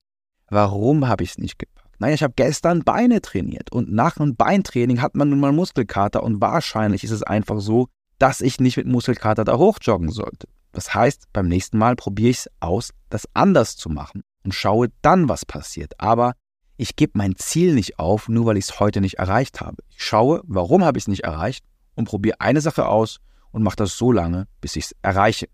warum 0.50 1.06
habe 1.06 1.22
ich 1.22 1.30
es 1.30 1.38
nicht 1.38 1.58
gepackt? 1.58 1.76
Naja, 1.98 2.14
ich 2.14 2.22
habe 2.22 2.34
gestern 2.36 2.82
Beine 2.84 3.22
trainiert 3.22 3.72
und 3.72 3.90
nach 3.90 4.18
einem 4.18 4.36
Beintraining 4.36 5.00
hat 5.00 5.14
man 5.14 5.30
nun 5.30 5.40
mal 5.40 5.52
Muskelkater 5.52 6.22
und 6.22 6.42
wahrscheinlich 6.42 7.04
ist 7.04 7.10
es 7.10 7.22
einfach 7.22 7.58
so, 7.60 7.88
dass 8.18 8.40
ich 8.40 8.60
nicht 8.60 8.76
mit 8.76 8.86
Muskelkater 8.86 9.44
da 9.44 9.58
hochjoggen 9.58 10.10
sollte. 10.10 10.48
Das 10.72 10.94
heißt, 10.94 11.32
beim 11.32 11.48
nächsten 11.48 11.78
Mal 11.78 11.96
probiere 11.96 12.30
ich 12.30 12.38
es 12.38 12.50
aus, 12.60 12.92
das 13.08 13.28
anders 13.34 13.76
zu 13.76 13.88
machen 13.88 14.22
und 14.44 14.52
schaue 14.52 14.88
dann, 15.02 15.28
was 15.28 15.46
passiert. 15.46 15.98
Aber 16.00 16.34
ich 16.76 16.96
gebe 16.96 17.12
mein 17.14 17.36
Ziel 17.36 17.74
nicht 17.74 17.98
auf, 17.98 18.28
nur 18.28 18.46
weil 18.46 18.58
ich 18.58 18.66
es 18.66 18.80
heute 18.80 19.00
nicht 19.00 19.14
erreicht 19.14 19.60
habe. 19.60 19.82
Ich 19.88 20.04
schaue, 20.04 20.42
warum 20.44 20.84
habe 20.84 20.98
ich 20.98 21.04
es 21.04 21.08
nicht 21.08 21.24
erreicht 21.24 21.64
und 21.94 22.06
probiere 22.06 22.40
eine 22.40 22.60
Sache 22.60 22.86
aus 22.86 23.20
und 23.52 23.62
mache 23.62 23.76
das 23.76 23.96
so 23.96 24.12
lange, 24.12 24.46
bis 24.60 24.76
ich 24.76 24.86
es 24.86 24.96
erreiche. 25.02 25.48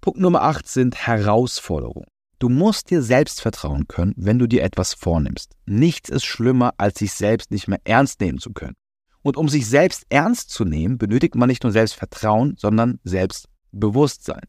Punkt 0.00 0.20
Nummer 0.20 0.42
8 0.42 0.68
sind 0.68 0.94
Herausforderungen. 1.06 2.06
Du 2.38 2.48
musst 2.48 2.90
dir 2.90 3.02
selbst 3.02 3.40
vertrauen 3.40 3.88
können, 3.88 4.12
wenn 4.16 4.38
du 4.38 4.46
dir 4.46 4.62
etwas 4.62 4.94
vornimmst. 4.94 5.52
Nichts 5.66 6.08
ist 6.10 6.24
schlimmer, 6.24 6.74
als 6.76 6.98
sich 6.98 7.12
selbst 7.12 7.50
nicht 7.50 7.68
mehr 7.68 7.80
ernst 7.84 8.20
nehmen 8.20 8.38
zu 8.38 8.52
können. 8.52 8.76
Und 9.24 9.38
um 9.38 9.48
sich 9.48 9.66
selbst 9.66 10.04
ernst 10.10 10.50
zu 10.50 10.66
nehmen, 10.66 10.98
benötigt 10.98 11.34
man 11.34 11.48
nicht 11.48 11.62
nur 11.62 11.72
Selbstvertrauen, 11.72 12.56
sondern 12.58 13.00
Selbstbewusstsein. 13.04 14.42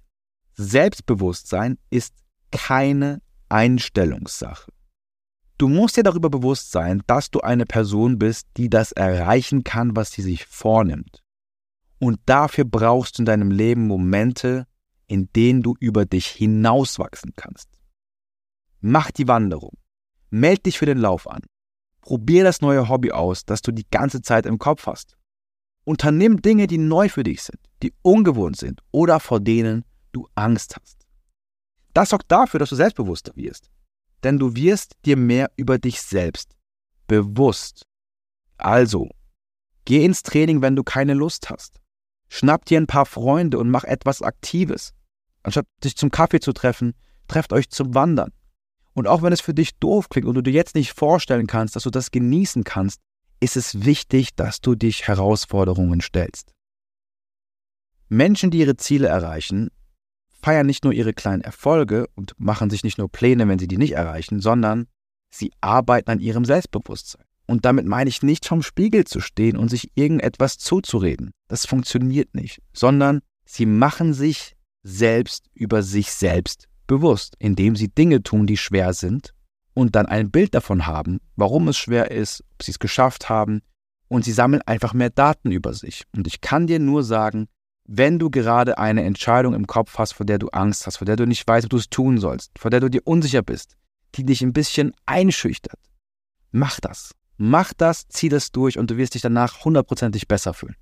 Selbstbewusstsein 0.56 1.78
ist 1.90 2.14
keine 2.52 3.22
Einstellungssache. 3.48 4.70
Du 5.58 5.70
musst 5.70 5.96
dir 5.96 6.04
darüber 6.04 6.30
bewusst 6.30 6.74
sein, 6.74 7.02
dass 7.08 7.32
du 7.32 7.40
eine 7.40 7.66
Person 7.66 8.20
bist, 8.20 8.48
die 8.58 8.70
das 8.70 8.92
erreichen 8.92 9.64
kann, 9.64 9.96
was 9.96 10.12
sie 10.12 10.22
sich 10.22 10.46
vornimmt. 10.46 11.24
Und 11.98 12.20
dafür 12.26 12.66
brauchst 12.66 13.18
du 13.18 13.22
in 13.22 13.26
deinem 13.26 13.52
Leben 13.52 13.88
Momente, 13.88 14.68
in 15.08 15.30
denen 15.34 15.64
du 15.64 15.76
über 15.80 16.06
dich 16.06 16.28
hinauswachsen 16.28 17.32
kannst. 17.38 17.70
Mach 18.82 19.10
die 19.12 19.30
Wanderung. 19.30 19.78
Meld 20.30 20.66
dich 20.66 20.78
für 20.78 20.86
den 20.86 20.98
Lauf 20.98 21.30
an. 21.30 21.44
Probier 22.06 22.44
das 22.44 22.62
neue 22.62 22.88
Hobby 22.88 23.12
aus, 23.12 23.46
das 23.46 23.64
du 23.64 23.72
die 23.72 23.88
ganze 23.90 24.22
Zeit 24.22 24.46
im 24.46 24.60
Kopf 24.60 24.86
hast. 24.86 25.18
Unternimm 25.86 26.40
Dinge, 26.40 26.68
die 26.68 26.78
neu 26.78 27.10
für 27.10 27.24
dich 27.24 27.42
sind, 27.42 27.58
die 27.82 27.96
ungewohnt 28.04 28.58
sind 28.58 28.82
oder 28.92 29.20
vor 29.20 29.40
denen 29.40 29.86
du 30.12 30.28
Angst 30.36 30.78
hast. 30.80 31.08
Das 31.96 32.10
sorgt 32.10 32.32
dafür, 32.32 32.60
dass 32.60 32.70
du 32.70 32.76
selbstbewusster 32.76 33.32
wirst. 33.36 33.72
Denn 34.24 34.38
du 34.38 34.56
wirst 34.56 34.96
dir 35.04 35.18
mehr 35.18 35.50
über 35.56 35.80
dich 35.80 36.00
selbst 36.00 36.56
bewusst. 37.08 37.88
Also, 38.58 39.10
geh 39.86 40.06
ins 40.06 40.22
Training, 40.22 40.62
wenn 40.62 40.76
du 40.76 40.84
keine 40.84 41.16
Lust 41.16 41.50
hast. 41.50 41.82
Schnapp 42.30 42.66
dir 42.66 42.80
ein 42.80 42.88
paar 42.88 43.08
Freunde 43.08 43.58
und 43.58 43.72
mach 43.72 43.84
etwas 43.84 44.22
Aktives. 44.22 44.94
Anstatt 45.42 45.66
dich 45.84 45.98
zum 45.98 46.12
Kaffee 46.12 46.40
zu 46.40 46.54
treffen, 46.54 46.94
trefft 47.28 47.52
euch 47.52 47.70
zum 47.72 47.96
Wandern. 47.96 48.32
Und 48.96 49.08
auch 49.08 49.22
wenn 49.22 49.34
es 49.34 49.42
für 49.42 49.54
dich 49.54 49.78
doof 49.78 50.10
klingt 50.10 50.26
und 50.28 50.36
du 50.36 50.42
dir 50.42 50.54
jetzt 50.54 50.74
nicht 50.74 50.94
vorstellen 50.94 51.48
kannst, 51.48 51.76
dass 51.76 51.84
du 51.84 51.90
das 51.90 52.12
genießen 52.12 52.64
kannst, 52.64 53.02
ist 53.42 53.58
es 53.58 53.86
wichtig, 53.86 54.36
dass 54.36 54.62
du 54.62 54.74
dich 54.74 55.08
Herausforderungen 55.08 56.00
stellst. 56.00 56.54
Menschen, 58.08 58.52
die 58.52 58.60
ihre 58.60 58.78
Ziele 58.78 59.08
erreichen, 59.08 59.70
feiern 60.42 60.66
nicht 60.66 60.86
nur 60.86 60.94
ihre 60.94 61.14
kleinen 61.14 61.42
Erfolge 61.42 62.08
und 62.16 62.34
machen 62.38 62.70
sich 62.70 62.84
nicht 62.84 62.98
nur 62.98 63.12
Pläne, 63.12 63.48
wenn 63.50 63.60
sie 63.60 63.68
die 63.68 63.78
nicht 63.78 63.94
erreichen, 63.94 64.40
sondern 64.40 64.88
sie 65.30 65.52
arbeiten 65.60 66.12
an 66.12 66.20
ihrem 66.22 66.46
Selbstbewusstsein. 66.46 67.26
Und 67.48 67.66
damit 67.66 67.86
meine 67.86 68.10
ich 68.10 68.24
nicht 68.24 68.46
vom 68.48 68.64
Spiegel 68.64 69.06
zu 69.06 69.20
stehen 69.20 69.58
und 69.58 69.70
sich 69.70 69.92
irgendetwas 69.96 70.58
zuzureden. 70.58 71.32
Das 71.50 71.66
funktioniert 71.66 72.34
nicht, 72.34 72.62
sondern 72.74 73.22
sie 73.44 73.66
machen 73.66 74.14
sich 74.14 74.56
selbst 74.84 75.48
über 75.54 75.84
sich 75.84 76.12
selbst 76.12 76.70
bewusst, 76.88 77.36
indem 77.40 77.76
sie 77.76 77.90
Dinge 77.90 78.24
tun, 78.24 78.48
die 78.48 78.58
schwer 78.58 78.94
sind 78.94 79.34
und 79.74 79.96
dann 79.96 80.06
ein 80.06 80.32
Bild 80.32 80.54
davon 80.56 80.86
haben, 80.86 81.20
warum 81.36 81.68
es 81.68 81.78
schwer 81.78 82.12
ist, 82.12 82.44
ob 82.54 82.64
sie 82.64 82.72
es 82.72 82.80
geschafft 82.80 83.30
haben 83.30 83.62
und 84.08 84.26
sie 84.26 84.32
sammeln 84.32 84.62
einfach 84.66 84.94
mehr 84.94 85.10
Daten 85.10 85.52
über 85.52 85.74
sich. 85.74 86.04
Und 86.16 86.28
ich 86.28 86.42
kann 86.42 86.68
dir 86.68 86.80
nur 86.80 87.04
sagen, 87.04 87.48
wenn 87.88 88.18
du 88.18 88.30
gerade 88.30 88.78
eine 88.78 89.04
Entscheidung 89.04 89.54
im 89.54 89.68
Kopf 89.68 89.98
hast, 89.98 90.14
vor 90.14 90.26
der 90.26 90.40
du 90.40 90.48
Angst 90.50 90.88
hast, 90.88 90.98
vor 90.98 91.06
der 91.06 91.16
du 91.16 91.26
nicht 91.26 91.48
weißt, 91.48 91.66
ob 91.66 91.70
du 91.70 91.78
es 91.78 91.90
tun 91.90 92.18
sollst, 92.18 92.52
vor 92.58 92.72
der 92.72 92.80
du 92.80 92.90
dir 92.90 93.02
unsicher 93.06 93.44
bist, 93.44 93.76
die 94.16 94.26
dich 94.26 94.42
ein 94.42 94.54
bisschen 94.54 94.94
einschüchtert, 95.06 95.80
mach 96.52 96.80
das. 96.80 97.12
Mach 97.38 97.74
das, 97.74 98.08
zieh 98.08 98.30
das 98.30 98.52
durch 98.52 98.78
und 98.78 98.90
du 98.90 98.98
wirst 98.98 99.14
dich 99.14 99.22
danach 99.22 99.66
hundertprozentig 99.66 100.28
besser 100.28 100.54
fühlen. 100.54 100.76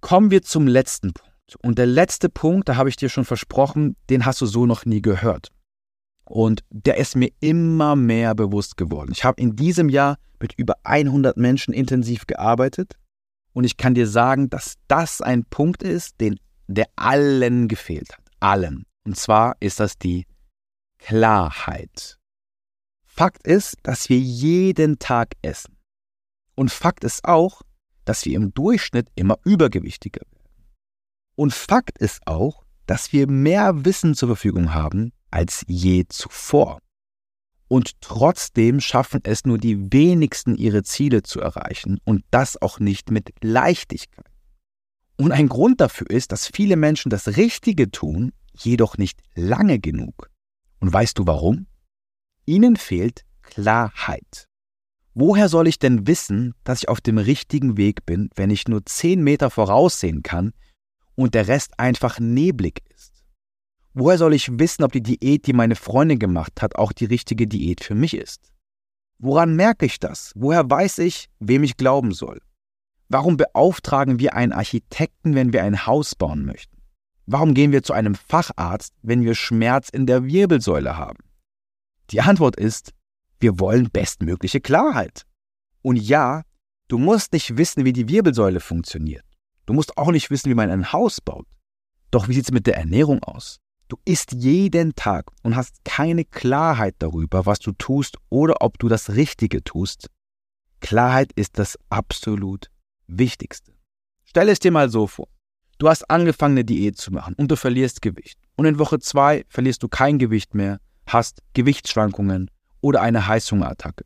Kommen 0.00 0.30
wir 0.30 0.42
zum 0.42 0.66
letzten 0.66 1.12
Punkt. 1.12 1.33
Und 1.62 1.78
der 1.78 1.86
letzte 1.86 2.28
Punkt, 2.28 2.68
da 2.68 2.76
habe 2.76 2.88
ich 2.88 2.96
dir 2.96 3.08
schon 3.08 3.24
versprochen, 3.24 3.96
den 4.10 4.24
hast 4.24 4.40
du 4.40 4.46
so 4.46 4.66
noch 4.66 4.86
nie 4.86 5.02
gehört. 5.02 5.50
Und 6.24 6.64
der 6.70 6.96
ist 6.96 7.16
mir 7.16 7.30
immer 7.40 7.96
mehr 7.96 8.34
bewusst 8.34 8.76
geworden. 8.76 9.12
Ich 9.12 9.24
habe 9.24 9.40
in 9.40 9.56
diesem 9.56 9.88
Jahr 9.88 10.16
mit 10.40 10.54
über 10.54 10.74
100 10.84 11.36
Menschen 11.36 11.74
intensiv 11.74 12.26
gearbeitet 12.26 12.96
und 13.52 13.64
ich 13.64 13.76
kann 13.76 13.94
dir 13.94 14.06
sagen, 14.06 14.50
dass 14.50 14.76
das 14.88 15.20
ein 15.20 15.44
Punkt 15.44 15.82
ist, 15.82 16.20
den 16.20 16.38
der 16.66 16.86
allen 16.96 17.68
gefehlt 17.68 18.12
hat. 18.12 18.24
Allen. 18.40 18.84
Und 19.04 19.16
zwar 19.16 19.56
ist 19.60 19.80
das 19.80 19.98
die 19.98 20.26
Klarheit. 20.98 22.18
Fakt 23.04 23.46
ist, 23.46 23.76
dass 23.82 24.08
wir 24.08 24.18
jeden 24.18 24.98
Tag 24.98 25.34
essen. 25.42 25.76
Und 26.54 26.70
Fakt 26.70 27.04
ist 27.04 27.24
auch, 27.24 27.62
dass 28.04 28.24
wir 28.24 28.36
im 28.36 28.52
Durchschnitt 28.54 29.08
immer 29.14 29.38
übergewichtiger 29.44 30.22
werden. 30.30 30.43
Und 31.36 31.52
Fakt 31.52 31.98
ist 31.98 32.26
auch, 32.26 32.64
dass 32.86 33.12
wir 33.12 33.28
mehr 33.28 33.84
Wissen 33.84 34.14
zur 34.14 34.28
Verfügung 34.28 34.74
haben 34.74 35.12
als 35.30 35.64
je 35.66 36.04
zuvor. 36.08 36.78
Und 37.66 38.00
trotzdem 38.00 38.80
schaffen 38.80 39.20
es 39.24 39.44
nur 39.44 39.58
die 39.58 39.92
wenigsten, 39.92 40.54
ihre 40.54 40.82
Ziele 40.82 41.22
zu 41.22 41.40
erreichen 41.40 41.98
und 42.04 42.24
das 42.30 42.60
auch 42.60 42.78
nicht 42.78 43.10
mit 43.10 43.30
Leichtigkeit. 43.42 44.30
Und 45.16 45.32
ein 45.32 45.48
Grund 45.48 45.80
dafür 45.80 46.10
ist, 46.10 46.32
dass 46.32 46.46
viele 46.46 46.76
Menschen 46.76 47.10
das 47.10 47.36
Richtige 47.36 47.90
tun, 47.90 48.32
jedoch 48.56 48.98
nicht 48.98 49.20
lange 49.34 49.78
genug. 49.78 50.30
Und 50.80 50.92
weißt 50.92 51.18
du 51.18 51.26
warum? 51.26 51.66
Ihnen 52.46 52.76
fehlt 52.76 53.24
Klarheit. 53.42 54.46
Woher 55.14 55.48
soll 55.48 55.68
ich 55.68 55.78
denn 55.78 56.06
wissen, 56.06 56.54
dass 56.64 56.80
ich 56.80 56.88
auf 56.88 57.00
dem 57.00 57.18
richtigen 57.18 57.76
Weg 57.76 58.04
bin, 58.04 58.28
wenn 58.34 58.50
ich 58.50 58.68
nur 58.68 58.84
zehn 58.84 59.22
Meter 59.22 59.48
voraussehen 59.48 60.22
kann, 60.22 60.52
und 61.16 61.34
der 61.34 61.48
Rest 61.48 61.78
einfach 61.78 62.18
neblig 62.18 62.82
ist? 62.94 63.24
Woher 63.92 64.18
soll 64.18 64.34
ich 64.34 64.58
wissen, 64.58 64.82
ob 64.82 64.92
die 64.92 65.02
Diät, 65.02 65.46
die 65.46 65.52
meine 65.52 65.76
Freundin 65.76 66.18
gemacht 66.18 66.60
hat, 66.60 66.76
auch 66.76 66.92
die 66.92 67.04
richtige 67.04 67.46
Diät 67.46 67.82
für 67.82 67.94
mich 67.94 68.14
ist? 68.14 68.52
Woran 69.18 69.54
merke 69.54 69.86
ich 69.86 70.00
das? 70.00 70.32
Woher 70.34 70.68
weiß 70.68 70.98
ich, 70.98 71.28
wem 71.38 71.62
ich 71.62 71.76
glauben 71.76 72.12
soll? 72.12 72.40
Warum 73.08 73.36
beauftragen 73.36 74.18
wir 74.18 74.34
einen 74.34 74.52
Architekten, 74.52 75.34
wenn 75.34 75.52
wir 75.52 75.62
ein 75.62 75.86
Haus 75.86 76.14
bauen 76.14 76.44
möchten? 76.44 76.76
Warum 77.26 77.54
gehen 77.54 77.72
wir 77.72 77.82
zu 77.82 77.92
einem 77.92 78.14
Facharzt, 78.14 78.92
wenn 79.02 79.22
wir 79.22 79.34
Schmerz 79.34 79.88
in 79.88 80.06
der 80.06 80.24
Wirbelsäule 80.24 80.96
haben? 80.96 81.18
Die 82.10 82.20
Antwort 82.20 82.56
ist, 82.56 82.92
wir 83.40 83.58
wollen 83.60 83.90
bestmögliche 83.90 84.60
Klarheit. 84.60 85.24
Und 85.82 85.96
ja, 85.96 86.42
du 86.88 86.98
musst 86.98 87.32
nicht 87.32 87.56
wissen, 87.56 87.84
wie 87.84 87.92
die 87.92 88.08
Wirbelsäule 88.08 88.60
funktioniert. 88.60 89.24
Du 89.66 89.72
musst 89.72 89.96
auch 89.96 90.10
nicht 90.10 90.30
wissen, 90.30 90.50
wie 90.50 90.54
man 90.54 90.70
ein 90.70 90.92
Haus 90.92 91.20
baut. 91.20 91.46
Doch 92.10 92.28
wie 92.28 92.34
sieht 92.34 92.44
es 92.44 92.52
mit 92.52 92.66
der 92.66 92.76
Ernährung 92.76 93.22
aus? 93.22 93.60
Du 93.88 93.96
isst 94.04 94.32
jeden 94.32 94.94
Tag 94.94 95.26
und 95.42 95.56
hast 95.56 95.84
keine 95.84 96.24
Klarheit 96.24 96.96
darüber, 96.98 97.46
was 97.46 97.58
du 97.58 97.72
tust 97.72 98.16
oder 98.30 98.62
ob 98.62 98.78
du 98.78 98.88
das 98.88 99.10
Richtige 99.10 99.62
tust. 99.62 100.08
Klarheit 100.80 101.32
ist 101.34 101.58
das 101.58 101.78
absolut 101.90 102.70
Wichtigste. 103.06 103.72
Stell 104.24 104.48
es 104.48 104.58
dir 104.58 104.70
mal 104.70 104.88
so 104.88 105.06
vor. 105.06 105.28
Du 105.78 105.88
hast 105.88 106.08
angefangen, 106.10 106.54
eine 106.54 106.64
Diät 106.64 106.96
zu 106.96 107.12
machen 107.12 107.34
und 107.34 107.50
du 107.50 107.56
verlierst 107.56 108.00
Gewicht. 108.00 108.38
Und 108.56 108.64
in 108.66 108.78
Woche 108.78 109.00
zwei 109.00 109.44
verlierst 109.48 109.82
du 109.82 109.88
kein 109.88 110.18
Gewicht 110.18 110.54
mehr, 110.54 110.80
hast 111.06 111.42
Gewichtsschwankungen 111.52 112.50
oder 112.80 113.02
eine 113.02 113.26
Heißhungerattacke. 113.26 114.04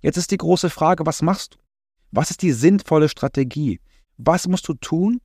Jetzt 0.00 0.16
ist 0.16 0.30
die 0.30 0.36
große 0.36 0.70
Frage, 0.70 1.06
was 1.06 1.22
machst 1.22 1.54
du? 1.54 1.58
Was 2.10 2.30
ist 2.30 2.42
die 2.42 2.52
sinnvolle 2.52 3.08
Strategie? 3.08 3.80
Was 4.16 4.48
musst 4.48 4.68
du 4.68 4.74
tun? 4.74 5.20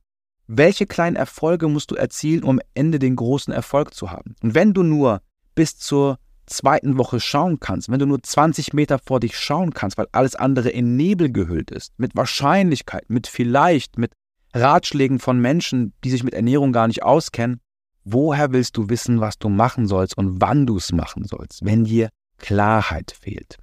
Welche 0.46 0.86
kleinen 0.86 1.16
Erfolge 1.16 1.68
musst 1.68 1.90
du 1.90 1.94
erzielen, 1.94 2.42
um 2.42 2.58
am 2.58 2.60
Ende 2.74 2.98
den 2.98 3.16
großen 3.16 3.52
Erfolg 3.52 3.94
zu 3.94 4.10
haben? 4.10 4.34
Und 4.42 4.54
wenn 4.54 4.74
du 4.74 4.82
nur 4.82 5.22
bis 5.54 5.78
zur 5.78 6.18
zweiten 6.46 6.98
Woche 6.98 7.20
schauen 7.20 7.60
kannst, 7.60 7.90
wenn 7.90 7.98
du 7.98 8.06
nur 8.06 8.22
20 8.22 8.72
Meter 8.72 8.98
vor 8.98 9.20
dich 9.20 9.38
schauen 9.38 9.72
kannst, 9.72 9.96
weil 9.96 10.08
alles 10.12 10.34
andere 10.34 10.68
in 10.68 10.96
Nebel 10.96 11.30
gehüllt 11.30 11.70
ist, 11.70 11.92
mit 11.98 12.16
Wahrscheinlichkeit, 12.16 13.08
mit 13.08 13.26
vielleicht, 13.26 13.98
mit 13.98 14.12
Ratschlägen 14.52 15.18
von 15.18 15.40
Menschen, 15.40 15.94
die 16.04 16.10
sich 16.10 16.24
mit 16.24 16.34
Ernährung 16.34 16.72
gar 16.72 16.88
nicht 16.88 17.02
auskennen, 17.02 17.60
woher 18.04 18.52
willst 18.52 18.76
du 18.76 18.88
wissen, 18.88 19.20
was 19.20 19.38
du 19.38 19.48
machen 19.48 19.86
sollst 19.86 20.18
und 20.18 20.40
wann 20.40 20.66
du 20.66 20.76
es 20.76 20.92
machen 20.92 21.24
sollst, 21.24 21.64
wenn 21.64 21.84
dir 21.84 22.10
Klarheit 22.38 23.12
fehlt? 23.18 23.58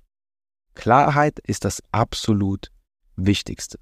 Klarheit 0.74 1.40
ist 1.40 1.66
das 1.66 1.84
absolut 1.92 2.72
Wichtigste. 3.16 3.78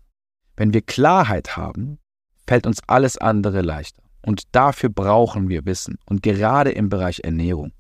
Wenn 0.58 0.74
wir 0.74 0.82
Klarheit 0.82 1.56
haben, 1.56 2.00
fällt 2.48 2.68
uns 2.68 2.82
alles 2.88 3.18
andere 3.18 3.62
leichter. 3.62 4.04
Und 4.26 4.44
dafür 4.54 4.90
brauchen 4.90 5.48
wir 5.48 5.66
Wissen. 5.66 5.98
Und 6.06 6.24
gerade 6.24 6.72
im 6.72 6.90
Bereich 6.90 7.22
Ernährung, 7.24 7.72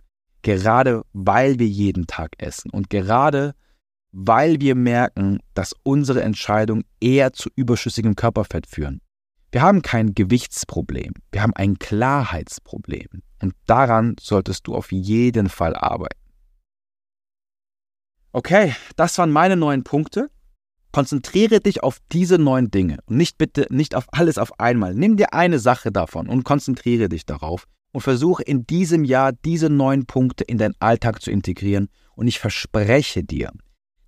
gerade 0.43 1.01
weil 1.11 1.59
wir 1.59 1.67
jeden 1.67 2.07
Tag 2.07 2.31
essen 2.37 2.71
und 2.71 2.89
gerade 2.89 3.53
weil 4.11 4.61
wir 4.61 4.75
merken, 4.75 5.39
dass 5.53 5.75
unsere 5.83 6.21
Entscheidungen 6.21 6.85
eher 7.01 7.33
zu 7.33 7.49
überschüssigem 7.55 8.15
Körperfett 8.15 8.65
führen. 8.65 9.01
Wir 9.51 9.61
haben 9.61 9.81
kein 9.81 10.13
Gewichtsproblem, 10.13 11.13
wir 11.31 11.41
haben 11.41 11.53
ein 11.55 11.77
Klarheitsproblem. 11.79 13.07
Und 13.41 13.53
daran 13.65 14.15
solltest 14.19 14.67
du 14.67 14.75
auf 14.75 14.91
jeden 14.91 15.49
Fall 15.49 15.75
arbeiten. 15.75 16.19
Okay, 18.31 18.75
das 18.95 19.17
waren 19.17 19.31
meine 19.31 19.55
neun 19.55 19.83
Punkte. 19.83 20.29
Konzentriere 20.97 21.59
dich 21.59 21.83
auf 21.83 21.99
diese 22.11 22.39
neun 22.39 22.71
Dinge 22.71 22.97
und 23.05 23.17
nicht 23.17 23.37
bitte 23.37 23.67
nicht 23.69 23.93
auf 23.93 24.07
alles 24.13 24.39
auf 24.39 24.59
einmal. 24.59 24.95
Nimm 24.95 25.15
dir 25.15 25.31
eine 25.31 25.59
Sache 25.59 25.91
davon 25.91 26.27
und 26.27 26.43
konzentriere 26.43 27.07
dich 27.07 27.23
darauf 27.23 27.67
und 27.91 28.01
versuche 28.01 28.41
in 28.41 28.65
diesem 28.65 29.03
Jahr 29.03 29.31
diese 29.31 29.69
neun 29.69 30.07
Punkte 30.07 30.43
in 30.43 30.57
deinen 30.57 30.73
Alltag 30.79 31.21
zu 31.21 31.29
integrieren. 31.29 31.89
Und 32.15 32.27
ich 32.27 32.39
verspreche 32.39 33.23
dir, 33.23 33.51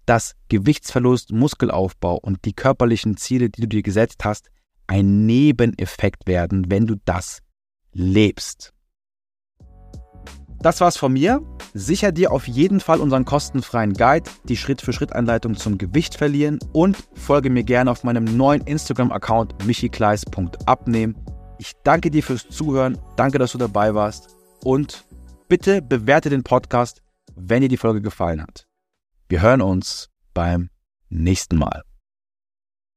dass 0.08 0.34
Gewichtsverlust, 0.48 1.32
Muskelaufbau 1.32 2.18
und 2.18 2.44
die 2.46 2.54
körperlichen 2.54 3.18
Ziele, 3.18 3.52
die 3.52 3.62
du 3.62 3.68
dir 3.68 3.84
gesetzt 3.84 4.26
hast, 4.26 4.50
ein 4.88 5.28
Nebeneffekt 5.28 6.26
werden, 6.26 6.72
wenn 6.72 6.88
du 6.88 6.96
das 7.06 7.44
lebst. 7.92 8.74
Das 10.62 10.82
war's 10.82 10.98
von 10.98 11.14
mir. 11.14 11.42
Sicher 11.74 12.12
dir 12.12 12.32
auf 12.32 12.48
jeden 12.48 12.80
Fall 12.80 13.00
unseren 13.00 13.26
kostenfreien 13.26 13.94
Guide, 13.94 14.30
die 14.44 14.58
Schritt-für-Schritt-Anleitung 14.58 15.56
zum 15.56 15.78
Gewicht 15.78 16.16
verlieren 16.16 16.60
und 16.74 16.98
folge 17.14 17.50
mir 17.50 17.64
gerne 17.64 17.92
auf 17.92 18.04
meinem 18.04 18.26
neuen 18.26 18.62
Instagram-Account 18.62 19.66
michikleis.abnehmen. 19.66 21.16
Ich 21.60 21.74
danke 21.84 22.12
dir 22.12 22.24
fürs 22.24 22.48
Zuhören, 22.50 22.98
danke, 23.16 23.38
dass 23.38 23.54
du 23.54 23.58
dabei 23.58 23.94
warst 23.94 24.36
und 24.64 25.06
bitte 25.48 25.82
bewerte 25.82 26.30
den 26.30 26.44
Podcast, 26.44 27.02
wenn 27.36 27.62
dir 27.62 27.70
die 27.70 27.78
Folge 27.78 28.02
gefallen 28.02 28.42
hat. 28.42 28.66
Wir 29.30 29.42
hören 29.42 29.62
uns 29.62 30.10
beim 30.34 30.70
nächsten 31.10 31.58
Mal. 31.58 31.89